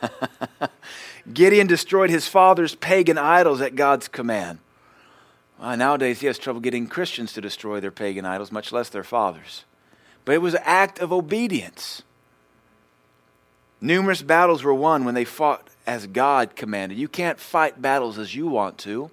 [1.32, 4.60] Gideon destroyed his father's pagan idols at God's command.
[5.60, 9.04] Well, nowadays, he has trouble getting Christians to destroy their pagan idols, much less their
[9.04, 9.64] fathers.
[10.24, 12.02] But it was an act of obedience.
[13.80, 16.98] Numerous battles were won when they fought as God commanded.
[16.98, 19.10] You can't fight battles as you want to.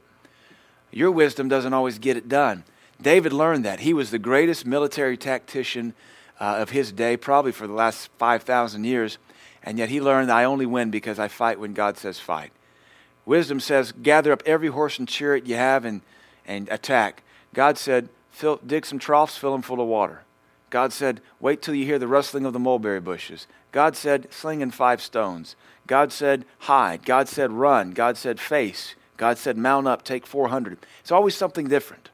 [0.91, 2.63] Your wisdom doesn't always get it done.
[3.01, 3.81] David learned that.
[3.81, 5.93] He was the greatest military tactician
[6.39, 9.17] uh, of his day, probably for the last 5,000 years.
[9.63, 12.51] And yet he learned, I only win because I fight when God says fight.
[13.25, 16.01] Wisdom says, gather up every horse and chariot you have and,
[16.45, 17.23] and attack.
[17.53, 18.09] God said,
[18.65, 20.21] dig some troughs, fill them full of water.
[20.69, 23.47] God said, wait till you hear the rustling of the mulberry bushes.
[23.71, 25.55] God said, sling in five stones.
[25.85, 27.05] God said, hide.
[27.05, 27.91] God said, run.
[27.91, 28.95] God said, face.
[29.15, 30.77] God said, mount up, take 400.
[30.99, 32.09] It's always something different.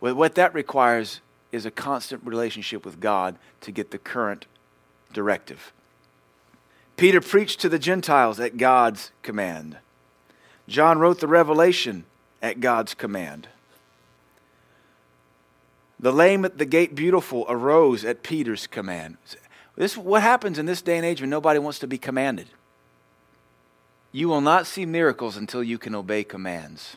[0.00, 4.46] What that requires is a constant relationship with God to get the current
[5.12, 5.72] directive.
[6.96, 9.78] Peter preached to the Gentiles at God's command.
[10.68, 12.04] John wrote the Revelation
[12.42, 13.48] at God's command.
[16.00, 19.16] The lame at the gate beautiful arose at Peter's command.
[19.76, 22.48] This what happens in this day and age when nobody wants to be commanded.
[24.12, 26.96] You will not see miracles until you can obey commands.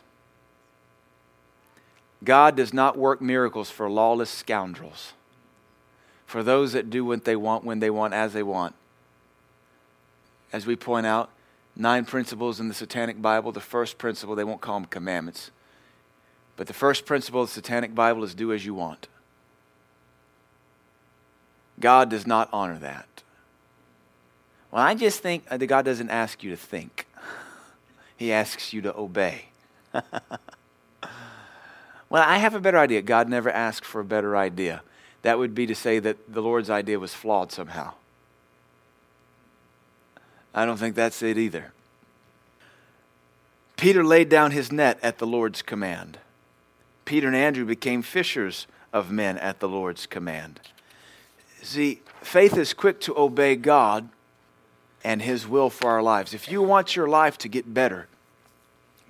[2.24, 5.12] God does not work miracles for lawless scoundrels,
[6.24, 8.74] for those that do what they want, when they want, as they want.
[10.52, 11.30] As we point out,
[11.74, 13.52] nine principles in the Satanic Bible.
[13.52, 15.50] The first principle, they won't call them commandments,
[16.56, 19.08] but the first principle of the Satanic Bible is do as you want.
[21.80, 23.08] God does not honor that.
[24.70, 27.06] Well, I just think that God doesn't ask you to think,
[28.16, 29.46] He asks you to obey.
[32.12, 33.00] Well, I have a better idea.
[33.00, 34.82] God never asked for a better idea.
[35.22, 37.94] That would be to say that the Lord's idea was flawed somehow.
[40.54, 41.72] I don't think that's it either.
[43.78, 46.18] Peter laid down his net at the Lord's command.
[47.04, 50.60] Peter and Andrew became fishers of men at the Lord's command.
[51.62, 54.08] See, faith is quick to obey God
[55.04, 56.34] and His will for our lives.
[56.34, 58.08] If you want your life to get better,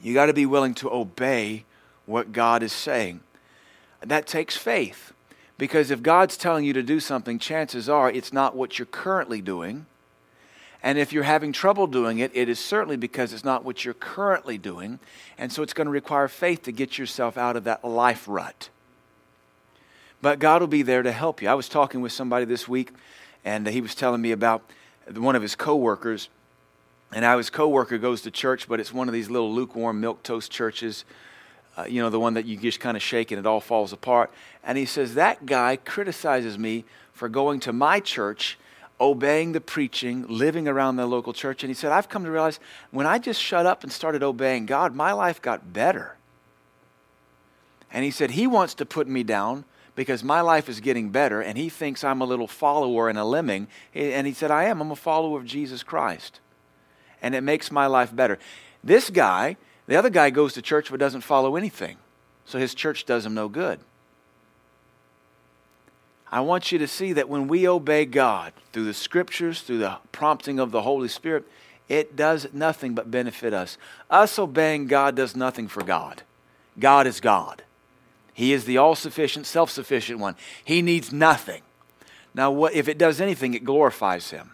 [0.02, 1.64] you got to be willing to obey
[2.06, 3.20] what God is saying.
[4.00, 5.12] That takes faith.
[5.58, 9.40] Because if God's telling you to do something, chances are it's not what you're currently
[9.40, 9.86] doing.
[10.82, 13.94] And if you're having trouble doing it, it is certainly because it's not what you're
[13.94, 14.98] currently doing.
[15.38, 18.68] And so it's going to require faith to get yourself out of that life rut.
[20.20, 21.48] But God will be there to help you.
[21.48, 22.90] I was talking with somebody this week,
[23.44, 24.62] and he was telling me about
[25.14, 26.28] one of his coworkers.
[27.12, 30.22] And now his coworker goes to church, but it's one of these little lukewarm milk
[30.22, 31.04] toast churches
[31.76, 33.92] uh, you know, the one that you just kind of shake and it all falls
[33.92, 34.30] apart.
[34.62, 38.58] And he says, That guy criticizes me for going to my church,
[39.02, 41.64] obeying the preaching, living around the local church.
[41.64, 42.60] And he said, I've come to realize
[42.92, 46.16] when I just shut up and started obeying God, my life got better.
[47.92, 51.42] And he said, He wants to put me down because my life is getting better
[51.42, 53.66] and he thinks I'm a little follower and a lemming.
[53.92, 54.80] And he said, I am.
[54.80, 56.40] I'm a follower of Jesus Christ.
[57.20, 58.38] And it makes my life better.
[58.82, 61.98] This guy, the other guy goes to church but doesn't follow anything,
[62.44, 63.80] so his church does him no good.
[66.32, 69.98] I want you to see that when we obey God through the scriptures, through the
[70.10, 71.44] prompting of the Holy Spirit,
[71.88, 73.76] it does nothing but benefit us.
[74.10, 76.22] Us obeying God does nothing for God.
[76.78, 77.62] God is God.
[78.32, 80.36] He is the all sufficient, self sufficient one.
[80.64, 81.62] He needs nothing.
[82.34, 84.52] Now, what, if it does anything, it glorifies Him.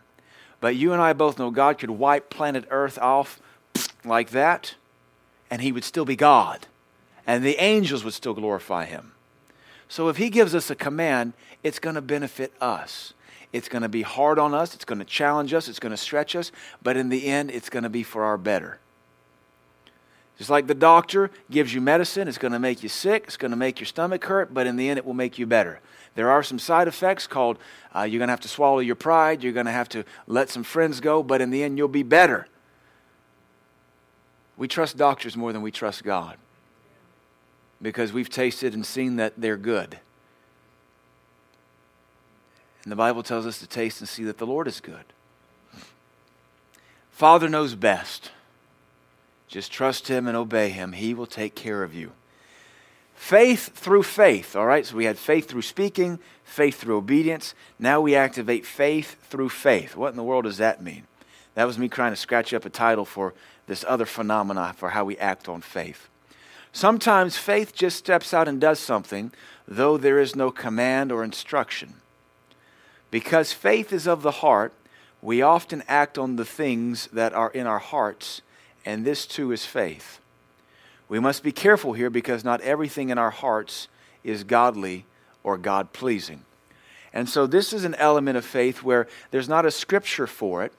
[0.61, 3.41] But you and I both know God could wipe planet Earth off
[4.05, 4.75] like that,
[5.51, 6.67] and he would still be God,
[7.27, 9.13] and the angels would still glorify him.
[9.89, 11.33] So if he gives us a command,
[11.63, 13.15] it's going to benefit us.
[13.53, 15.97] It's going to be hard on us, it's going to challenge us, it's going to
[15.97, 18.79] stretch us, but in the end, it's going to be for our better.
[20.37, 23.51] Just like the doctor gives you medicine, it's going to make you sick, it's going
[23.51, 25.81] to make your stomach hurt, but in the end, it will make you better.
[26.15, 27.59] There are some side effects called
[27.97, 30.51] uh, you're going to have to swallow your pride, you're going to have to let
[30.51, 32.47] some friends go, but in the end, you'll be better
[34.59, 36.37] We trust doctors more than we trust God
[37.81, 39.99] because we've tasted and seen that they're good.
[42.83, 45.05] And the Bible tells us to taste and see that the Lord is good.
[47.11, 48.31] Father knows best.
[49.49, 50.93] Just trust Him and obey Him.
[50.93, 52.13] He will take care of you.
[53.15, 54.87] Faith through faith, all right?
[54.87, 57.55] So we had faith through speaking, faith through obedience.
[57.79, 59.97] Now we activate faith through faith.
[59.97, 61.03] What in the world does that mean?
[61.55, 63.35] That was me trying to scratch up a title for
[63.67, 66.09] this other phenomena for how we act on faith.
[66.79, 69.33] Sometimes faith just steps out and does something,
[69.67, 71.95] though there is no command or instruction.
[73.11, 74.73] Because faith is of the heart,
[75.21, 78.43] we often act on the things that are in our hearts,
[78.85, 80.21] and this too is faith.
[81.09, 83.89] We must be careful here because not everything in our hearts
[84.23, 85.05] is godly
[85.43, 86.45] or God pleasing.
[87.13, 90.73] And so, this is an element of faith where there's not a scripture for it,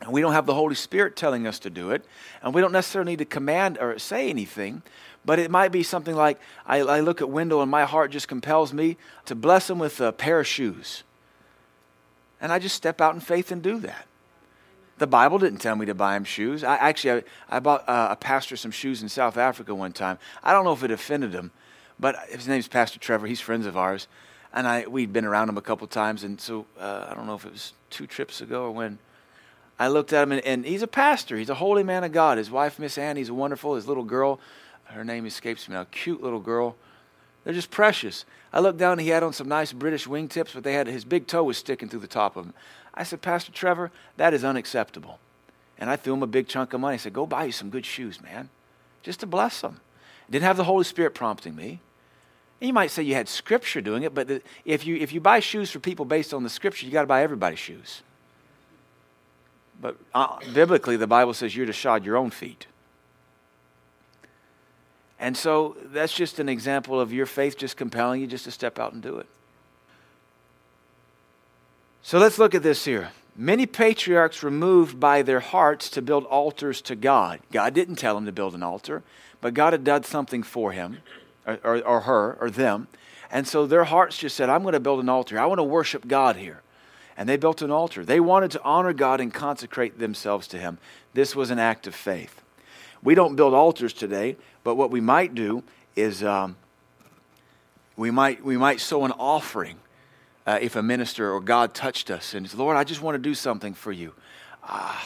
[0.00, 2.04] and we don't have the Holy Spirit telling us to do it,
[2.42, 4.82] and we don't necessarily need to command or say anything,
[5.24, 8.28] but it might be something like I, I look at Wendell and my heart just
[8.28, 8.96] compels me
[9.26, 11.02] to bless him with a pair of shoes.
[12.40, 14.06] And I just step out in faith and do that.
[14.98, 16.64] The Bible didn't tell me to buy him shoes.
[16.64, 20.18] I actually I, I bought uh, a pastor some shoes in South Africa one time.
[20.42, 21.50] I don't know if it offended him,
[22.00, 23.26] but his name's Pastor Trevor.
[23.26, 24.08] He's friends of ours,
[24.52, 26.24] and I we'd been around him a couple times.
[26.24, 28.98] And so uh, I don't know if it was two trips ago or when.
[29.78, 31.36] I looked at him, and, and he's a pastor.
[31.36, 32.38] He's a holy man of God.
[32.38, 33.76] His wife, Miss Annie's wonderful.
[33.76, 34.40] His little girl,
[34.84, 35.86] her name escapes me now.
[35.90, 36.76] Cute little girl.
[37.44, 38.24] They're just precious.
[38.52, 41.04] I looked down, and he had on some nice British wingtips, but they had his
[41.04, 42.54] big toe was sticking through the top of them.
[42.94, 45.20] I said, Pastor Trevor, that is unacceptable.
[45.78, 46.94] And I threw him a big chunk of money.
[46.94, 48.48] I said, Go buy you some good shoes, man,
[49.02, 49.80] just to bless them.
[50.28, 51.80] Didn't have the Holy Spirit prompting me.
[52.60, 55.38] And you might say you had Scripture doing it, but if you, if you buy
[55.38, 58.02] shoes for people based on the Scripture, you got to buy everybody's shoes.
[59.80, 62.66] But uh, biblically, the Bible says you're to shod your own feet.
[65.20, 68.78] And so that's just an example of your faith just compelling you just to step
[68.78, 69.26] out and do it.
[72.02, 73.10] So let's look at this here.
[73.36, 77.40] Many patriarchs were moved by their hearts to build altars to God.
[77.52, 79.02] God didn't tell them to build an altar,
[79.40, 80.98] but God had done something for him,
[81.46, 82.88] or, or, or her, or them.
[83.30, 85.38] And so their hearts just said, I'm going to build an altar.
[85.38, 86.62] I want to worship God here.
[87.18, 88.04] And they built an altar.
[88.04, 90.78] They wanted to honor God and consecrate themselves to Him.
[91.14, 92.40] This was an act of faith.
[93.02, 95.64] We don't build altars today, but what we might do
[95.96, 96.56] is um,
[97.96, 99.78] we, might, we might sow an offering
[100.46, 103.18] uh, if a minister or God touched us and said, Lord, I just want to
[103.18, 104.14] do something for you.
[104.62, 104.96] Uh,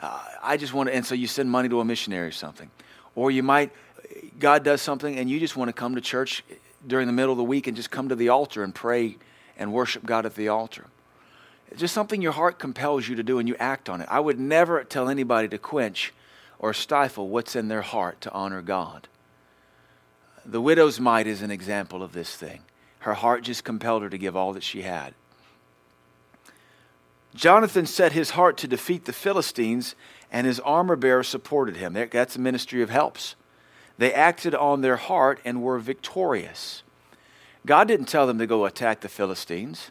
[0.00, 2.70] uh, I just want to, and so you send money to a missionary or something.
[3.14, 3.72] Or you might,
[4.38, 6.44] God does something and you just want to come to church
[6.86, 9.16] during the middle of the week and just come to the altar and pray
[9.56, 10.86] and worship God at the altar.
[11.72, 14.08] It's just something your heart compels you to do and you act on it.
[14.10, 16.12] I would never tell anybody to quench
[16.58, 19.08] or stifle what's in their heart to honor God.
[20.44, 22.60] The widow's mite is an example of this thing.
[22.98, 25.14] Her heart just compelled her to give all that she had.
[27.34, 29.94] Jonathan set his heart to defeat the Philistines,
[30.30, 31.94] and his armor bearer supported him.
[31.94, 33.34] That's a ministry of helps.
[33.96, 36.82] They acted on their heart and were victorious.
[37.64, 39.90] God didn't tell them to go attack the Philistines,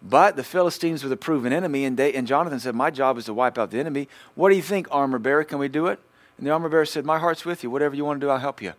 [0.00, 3.24] but the Philistines were the proven enemy, and, they, and Jonathan said, My job is
[3.24, 4.08] to wipe out the enemy.
[4.34, 5.44] What do you think, armor bearer?
[5.44, 5.98] Can we do it?
[6.36, 7.70] And the armor bearer said, My heart's with you.
[7.70, 8.74] Whatever you want to do, I'll help you.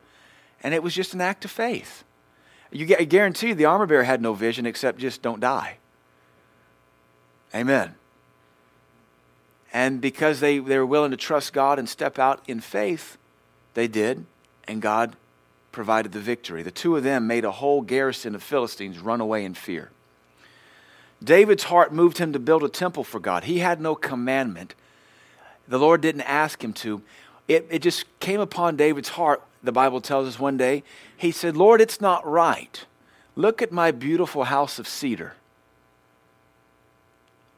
[0.63, 2.03] And it was just an act of faith.
[2.71, 5.77] You get, I guarantee you the armor bearer had no vision except just don't die.
[7.53, 7.95] Amen.
[9.73, 13.17] And because they, they were willing to trust God and step out in faith,
[13.73, 14.25] they did,
[14.67, 15.15] and God
[15.71, 16.63] provided the victory.
[16.63, 19.91] The two of them made a whole garrison of Philistines run away in fear.
[21.23, 23.43] David's heart moved him to build a temple for God.
[23.43, 24.75] He had no commandment.
[25.67, 27.01] The Lord didn't ask him to.
[27.47, 30.83] It, it just came upon David's heart the Bible tells us one day,
[31.17, 32.85] he said, Lord, it's not right.
[33.35, 35.33] Look at my beautiful house of cedar.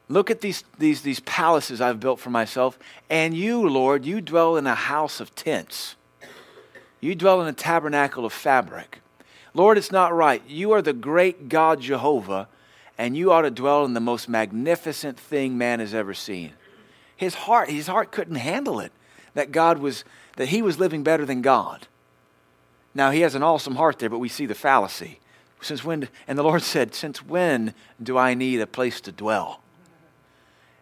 [0.09, 2.77] Look at these, these, these palaces I've built for myself.
[3.09, 5.95] And you, Lord, you dwell in a house of tents.
[6.99, 8.99] You dwell in a tabernacle of fabric.
[9.53, 10.41] Lord, it's not right.
[10.47, 12.47] You are the great God Jehovah,
[13.01, 16.53] and you ought to dwell in the most magnificent thing man has ever seen.
[17.17, 18.91] His heart, his heart couldn't handle it
[19.33, 20.03] that God was,
[20.37, 21.87] that he was living better than God.
[22.93, 25.19] Now, he has an awesome heart there, but we see the fallacy.
[25.61, 29.61] Since when, and the Lord said, Since when do I need a place to dwell?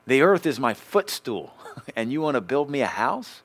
[0.05, 1.53] The earth is my footstool,
[1.95, 3.43] and you want to build me a house?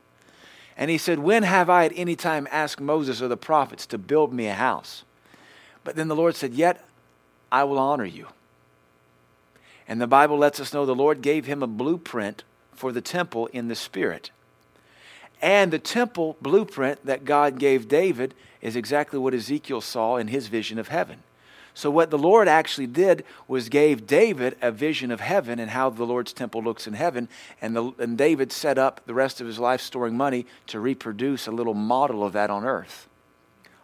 [0.76, 3.98] And he said, When have I at any time asked Moses or the prophets to
[3.98, 5.04] build me a house?
[5.84, 6.84] But then the Lord said, Yet
[7.52, 8.26] I will honor you.
[9.86, 13.46] And the Bible lets us know the Lord gave him a blueprint for the temple
[13.48, 14.30] in the Spirit.
[15.42, 20.48] And the temple blueprint that God gave David is exactly what Ezekiel saw in his
[20.48, 21.22] vision of heaven.
[21.76, 25.90] So, what the Lord actually did was gave David a vision of heaven and how
[25.90, 27.28] the Lord's temple looks in heaven.
[27.60, 31.48] And, the, and David set up the rest of his life storing money to reproduce
[31.48, 33.08] a little model of that on earth.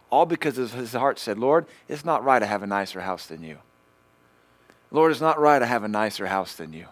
[0.09, 3.43] All because his heart said, Lord, it's not right to have a nicer house than
[3.43, 3.57] you.
[4.91, 6.87] Lord, it's not right I have a nicer house than you.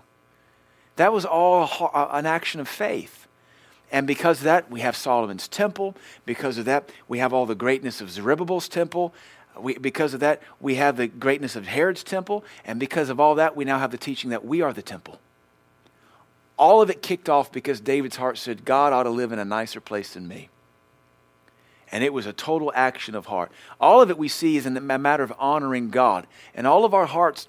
[0.95, 3.28] That was all an action of faith.
[3.91, 5.95] And because of that, we have Solomon's temple.
[6.26, 9.14] Because of that, we have all the greatness of Zerubbabel's temple.
[9.58, 12.43] We, because of that, we have the greatness of Herod's temple.
[12.66, 15.20] And because of all that, we now have the teaching that we are the temple.
[16.58, 19.45] All of it kicked off because David's heart said, God ought to live in a
[19.45, 20.50] nicer place than me.
[21.91, 23.52] And it was a total action of heart.
[23.80, 26.28] All of it we see is in a matter of honoring God.
[26.54, 27.47] And all of our hearts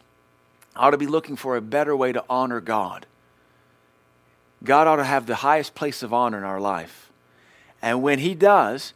[0.76, 3.06] ought to be looking for a better way to honor God.
[4.62, 7.10] God ought to have the highest place of honor in our life.
[7.82, 8.92] And when He does,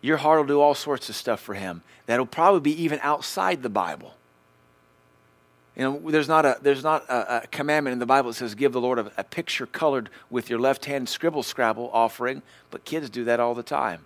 [0.00, 3.62] your heart will do all sorts of stuff for Him that'll probably be even outside
[3.62, 4.14] the Bible.
[5.76, 8.54] You know, there's not a there's not a, a commandment in the Bible that says
[8.54, 12.84] give the Lord a, a picture colored with your left hand scribble scrabble offering, but
[12.84, 14.02] kids do that all the time.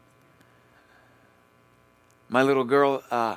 [2.30, 3.36] My little girl, uh,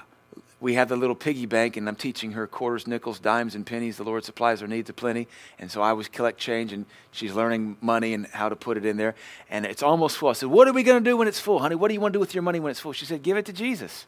[0.62, 3.98] we have the little piggy bank, and I'm teaching her quarters, nickels, dimes, and pennies.
[3.98, 5.28] The Lord supplies her needs aplenty.
[5.58, 8.86] And so I always collect change, and she's learning money and how to put it
[8.86, 9.16] in there.
[9.50, 10.30] And it's almost full.
[10.30, 11.74] I said, What are we going to do when it's full, honey?
[11.74, 12.94] What do you want to do with your money when it's full?
[12.94, 14.06] She said, Give it to Jesus.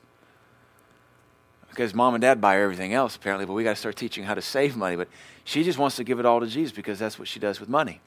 [1.70, 4.36] Because mom and dad buy everything else, apparently, but we got to start teaching how
[4.36, 4.96] to save money.
[4.96, 5.08] But
[5.44, 7.68] she just wants to give it all to Jesus because that's what she does with
[7.68, 8.00] money.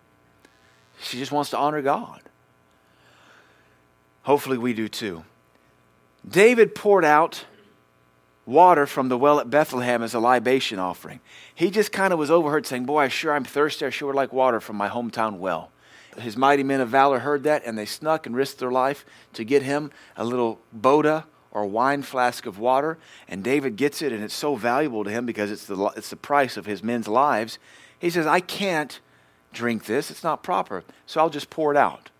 [1.01, 2.23] She just wants to honor God.
[4.23, 5.25] Hopefully, we do too.
[6.29, 7.45] David poured out
[8.47, 11.21] water from the well at Bethlehem as a libation offering.
[11.55, 13.85] He just kind of was overheard saying, Boy, I sure I'm thirsty.
[13.85, 15.71] I sure would like water from my hometown well.
[16.19, 19.45] His mighty men of valor heard that, and they snuck and risked their life to
[19.45, 22.97] get him a little boda or wine flask of water.
[23.29, 26.17] And David gets it, and it's so valuable to him because it's the, it's the
[26.17, 27.59] price of his men's lives.
[27.99, 28.99] He says, I can't
[29.53, 30.11] drink this.
[30.11, 30.85] It's not proper.
[31.07, 32.11] So I'll just pour it out.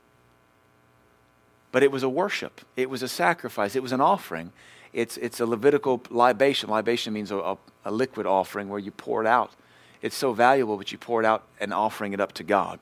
[1.73, 4.53] But it was a worship, it was a sacrifice, it was an offering
[4.97, 6.71] it's, it's a Levitical libation.
[6.71, 9.53] Libation means a, a, a liquid offering where you pour it out.
[10.01, 12.79] It's so valuable, but you pour it out and offering it up to God.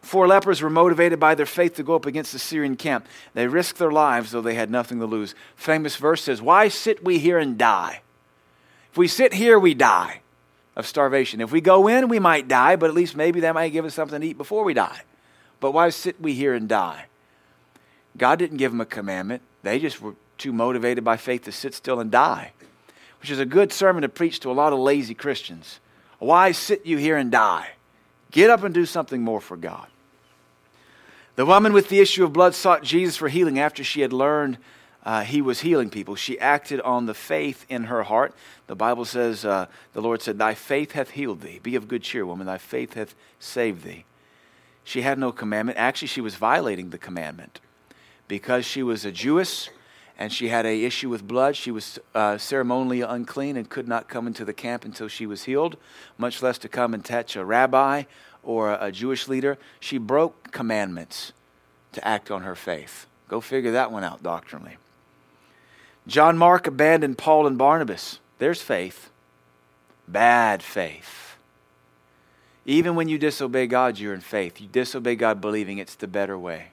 [0.00, 3.08] Four lepers were motivated by their faith to go up against the Syrian camp.
[3.34, 5.34] They risked their lives, though they had nothing to lose.
[5.56, 8.02] Famous verse says, Why sit we here and die?
[8.92, 10.20] If we sit here, we die
[10.76, 11.40] of starvation.
[11.40, 13.94] If we go in, we might die, but at least maybe that might give us
[13.94, 15.02] something to eat before we die.
[15.58, 17.06] But why sit we here and die?
[18.16, 19.42] God didn't give them a commandment.
[19.64, 22.52] They just were too motivated by faith to sit still and die,
[23.20, 25.80] which is a good sermon to preach to a lot of lazy Christians.
[26.18, 27.70] Why sit you here and die?
[28.30, 29.86] Get up and do something more for God.
[31.36, 34.58] The woman with the issue of blood sought Jesus for healing after she had learned
[35.04, 36.16] uh, he was healing people.
[36.16, 38.34] She acted on the faith in her heart.
[38.66, 41.60] The Bible says, uh, the Lord said, Thy faith hath healed thee.
[41.62, 42.46] Be of good cheer, woman.
[42.46, 44.04] Thy faith hath saved thee.
[44.84, 45.78] She had no commandment.
[45.78, 47.60] Actually, she was violating the commandment
[48.26, 49.70] because she was a Jewess
[50.18, 51.54] and she had a issue with blood.
[51.56, 55.44] She was uh, ceremonially unclean and could not come into the camp until she was
[55.44, 55.76] healed,
[56.18, 58.02] much less to come and touch a rabbi
[58.42, 59.58] or a Jewish leader.
[59.78, 61.32] She broke commandments
[61.92, 63.06] to act on her faith.
[63.28, 64.76] Go figure that one out doctrinally.
[66.08, 68.18] John Mark abandoned Paul and Barnabas.
[68.38, 69.10] There's faith.
[70.08, 71.36] Bad faith.
[72.64, 74.60] Even when you disobey God, you're in faith.
[74.60, 76.68] You disobey God believing it's the better way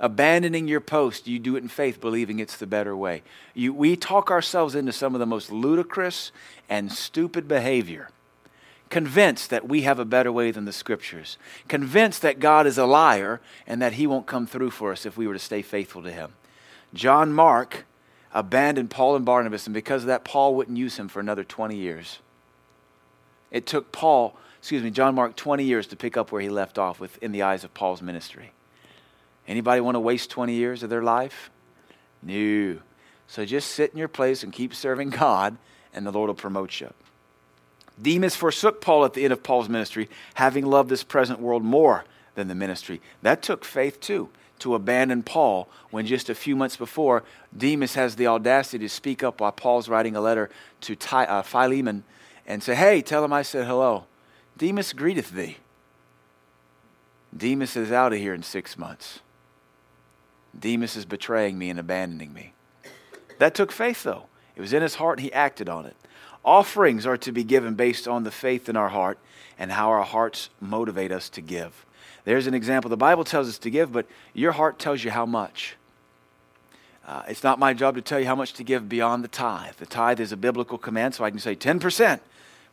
[0.00, 3.22] abandoning your post, you do it in faith, believing it's the better way.
[3.54, 6.30] You, we talk ourselves into some of the most ludicrous
[6.68, 8.10] and stupid behavior,
[8.90, 11.36] convinced that we have a better way than the scriptures,
[11.66, 15.16] convinced that God is a liar and that he won't come through for us if
[15.16, 16.32] we were to stay faithful to him.
[16.94, 17.84] John Mark
[18.32, 21.76] abandoned Paul and Barnabas, and because of that, Paul wouldn't use him for another 20
[21.76, 22.20] years.
[23.50, 26.78] It took Paul, excuse me, John Mark 20 years to pick up where he left
[26.78, 28.52] off with in the eyes of Paul's ministry.
[29.48, 31.50] Anybody want to waste 20 years of their life?
[32.22, 32.78] No.
[33.26, 35.56] So just sit in your place and keep serving God,
[35.94, 36.92] and the Lord will promote you.
[38.00, 42.04] Demas forsook Paul at the end of Paul's ministry, having loved this present world more
[42.34, 43.00] than the ministry.
[43.22, 44.28] That took faith too,
[44.60, 47.24] to abandon Paul when just a few months before,
[47.56, 50.50] Demas has the audacity to speak up while Paul's writing a letter
[50.82, 52.04] to uh, Philemon
[52.46, 54.04] and say, Hey, tell him I said hello.
[54.56, 55.56] Demas greeteth thee.
[57.36, 59.20] Demas is out of here in six months.
[60.60, 62.52] Demas is betraying me and abandoning me.
[63.38, 64.24] That took faith, though.
[64.56, 65.96] It was in his heart, and he acted on it.
[66.44, 69.18] Offerings are to be given based on the faith in our heart
[69.58, 71.84] and how our hearts motivate us to give.
[72.24, 72.88] There's an example.
[72.88, 75.76] The Bible tells us to give, but your heart tells you how much.
[77.06, 79.76] Uh, it's not my job to tell you how much to give beyond the tithe.
[79.76, 82.20] The tithe is a biblical command, so I can say 10%.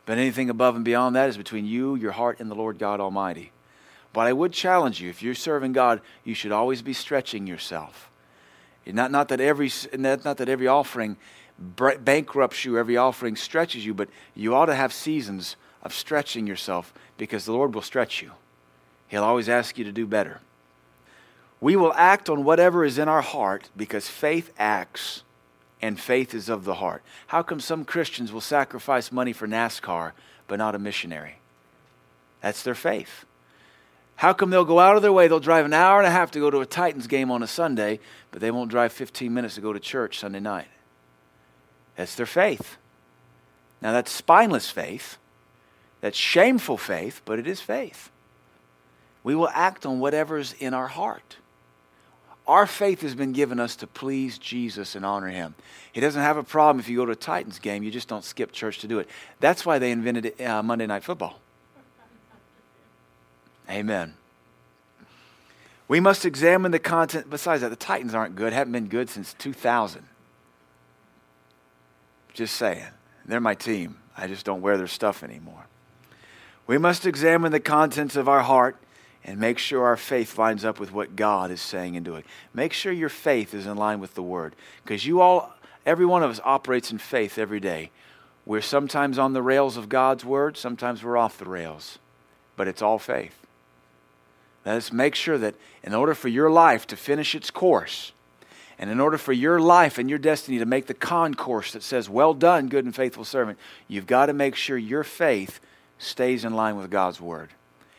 [0.04, 3.00] But anything above and beyond that is between you, your heart, and the Lord God
[3.00, 3.50] Almighty.
[4.16, 8.10] But I would challenge you if you're serving God, you should always be stretching yourself.
[8.86, 11.18] Not, not, that, every, not that every offering
[11.58, 16.94] bankrupts you, every offering stretches you, but you ought to have seasons of stretching yourself
[17.18, 18.30] because the Lord will stretch you.
[19.08, 20.40] He'll always ask you to do better.
[21.60, 25.24] We will act on whatever is in our heart because faith acts
[25.82, 27.02] and faith is of the heart.
[27.26, 30.12] How come some Christians will sacrifice money for NASCAR
[30.48, 31.36] but not a missionary?
[32.40, 33.25] That's their faith.
[34.16, 35.28] How come they'll go out of their way?
[35.28, 37.46] They'll drive an hour and a half to go to a Titans game on a
[37.46, 38.00] Sunday,
[38.30, 40.68] but they won't drive 15 minutes to go to church Sunday night.
[41.96, 42.76] That's their faith.
[43.82, 45.18] Now, that's spineless faith.
[46.00, 48.10] That's shameful faith, but it is faith.
[49.22, 51.36] We will act on whatever's in our heart.
[52.46, 55.56] Our faith has been given us to please Jesus and honor Him.
[55.92, 58.24] He doesn't have a problem if you go to a Titans game, you just don't
[58.24, 59.08] skip church to do it.
[59.40, 61.40] That's why they invented uh, Monday Night Football.
[63.68, 64.14] Amen.
[65.88, 67.30] We must examine the content.
[67.30, 70.02] Besides that, the Titans aren't good, haven't been good since 2000.
[72.34, 72.84] Just saying.
[73.24, 73.98] They're my team.
[74.16, 75.66] I just don't wear their stuff anymore.
[76.66, 78.76] We must examine the contents of our heart
[79.24, 82.24] and make sure our faith lines up with what God is saying and doing.
[82.54, 84.54] Make sure your faith is in line with the Word.
[84.84, 85.54] Because you all,
[85.84, 87.90] every one of us operates in faith every day.
[88.44, 91.98] We're sometimes on the rails of God's Word, sometimes we're off the rails.
[92.56, 93.45] But it's all faith.
[94.66, 95.54] Let us make sure that
[95.84, 98.12] in order for your life to finish its course,
[98.78, 102.10] and in order for your life and your destiny to make the concourse that says,
[102.10, 103.58] Well done, good and faithful servant,
[103.88, 105.60] you've got to make sure your faith
[105.98, 107.50] stays in line with God's Word.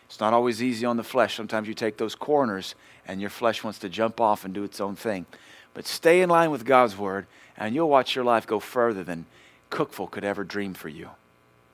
[0.05, 1.35] It's not always easy on the flesh.
[1.35, 2.75] Sometimes you take those corners
[3.07, 5.25] and your flesh wants to jump off and do its own thing.
[5.73, 9.25] But stay in line with God's word and you'll watch your life go further than
[9.71, 11.09] Cookeville could ever dream for you.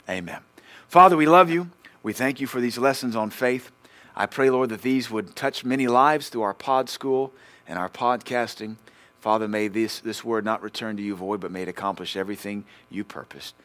[0.09, 0.39] Amen.
[0.87, 1.69] Father, we love you.
[2.01, 3.71] We thank you for these lessons on faith.
[4.15, 7.33] I pray, Lord, that these would touch many lives through our pod school
[7.67, 8.75] and our podcasting.
[9.19, 12.65] Father, may this, this word not return to you void, but may it accomplish everything
[12.89, 13.55] you purposed.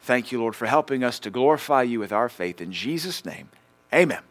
[0.00, 2.60] Thank you, Lord, for helping us to glorify you with our faith.
[2.60, 3.48] In Jesus' name,
[3.92, 4.24] Amen.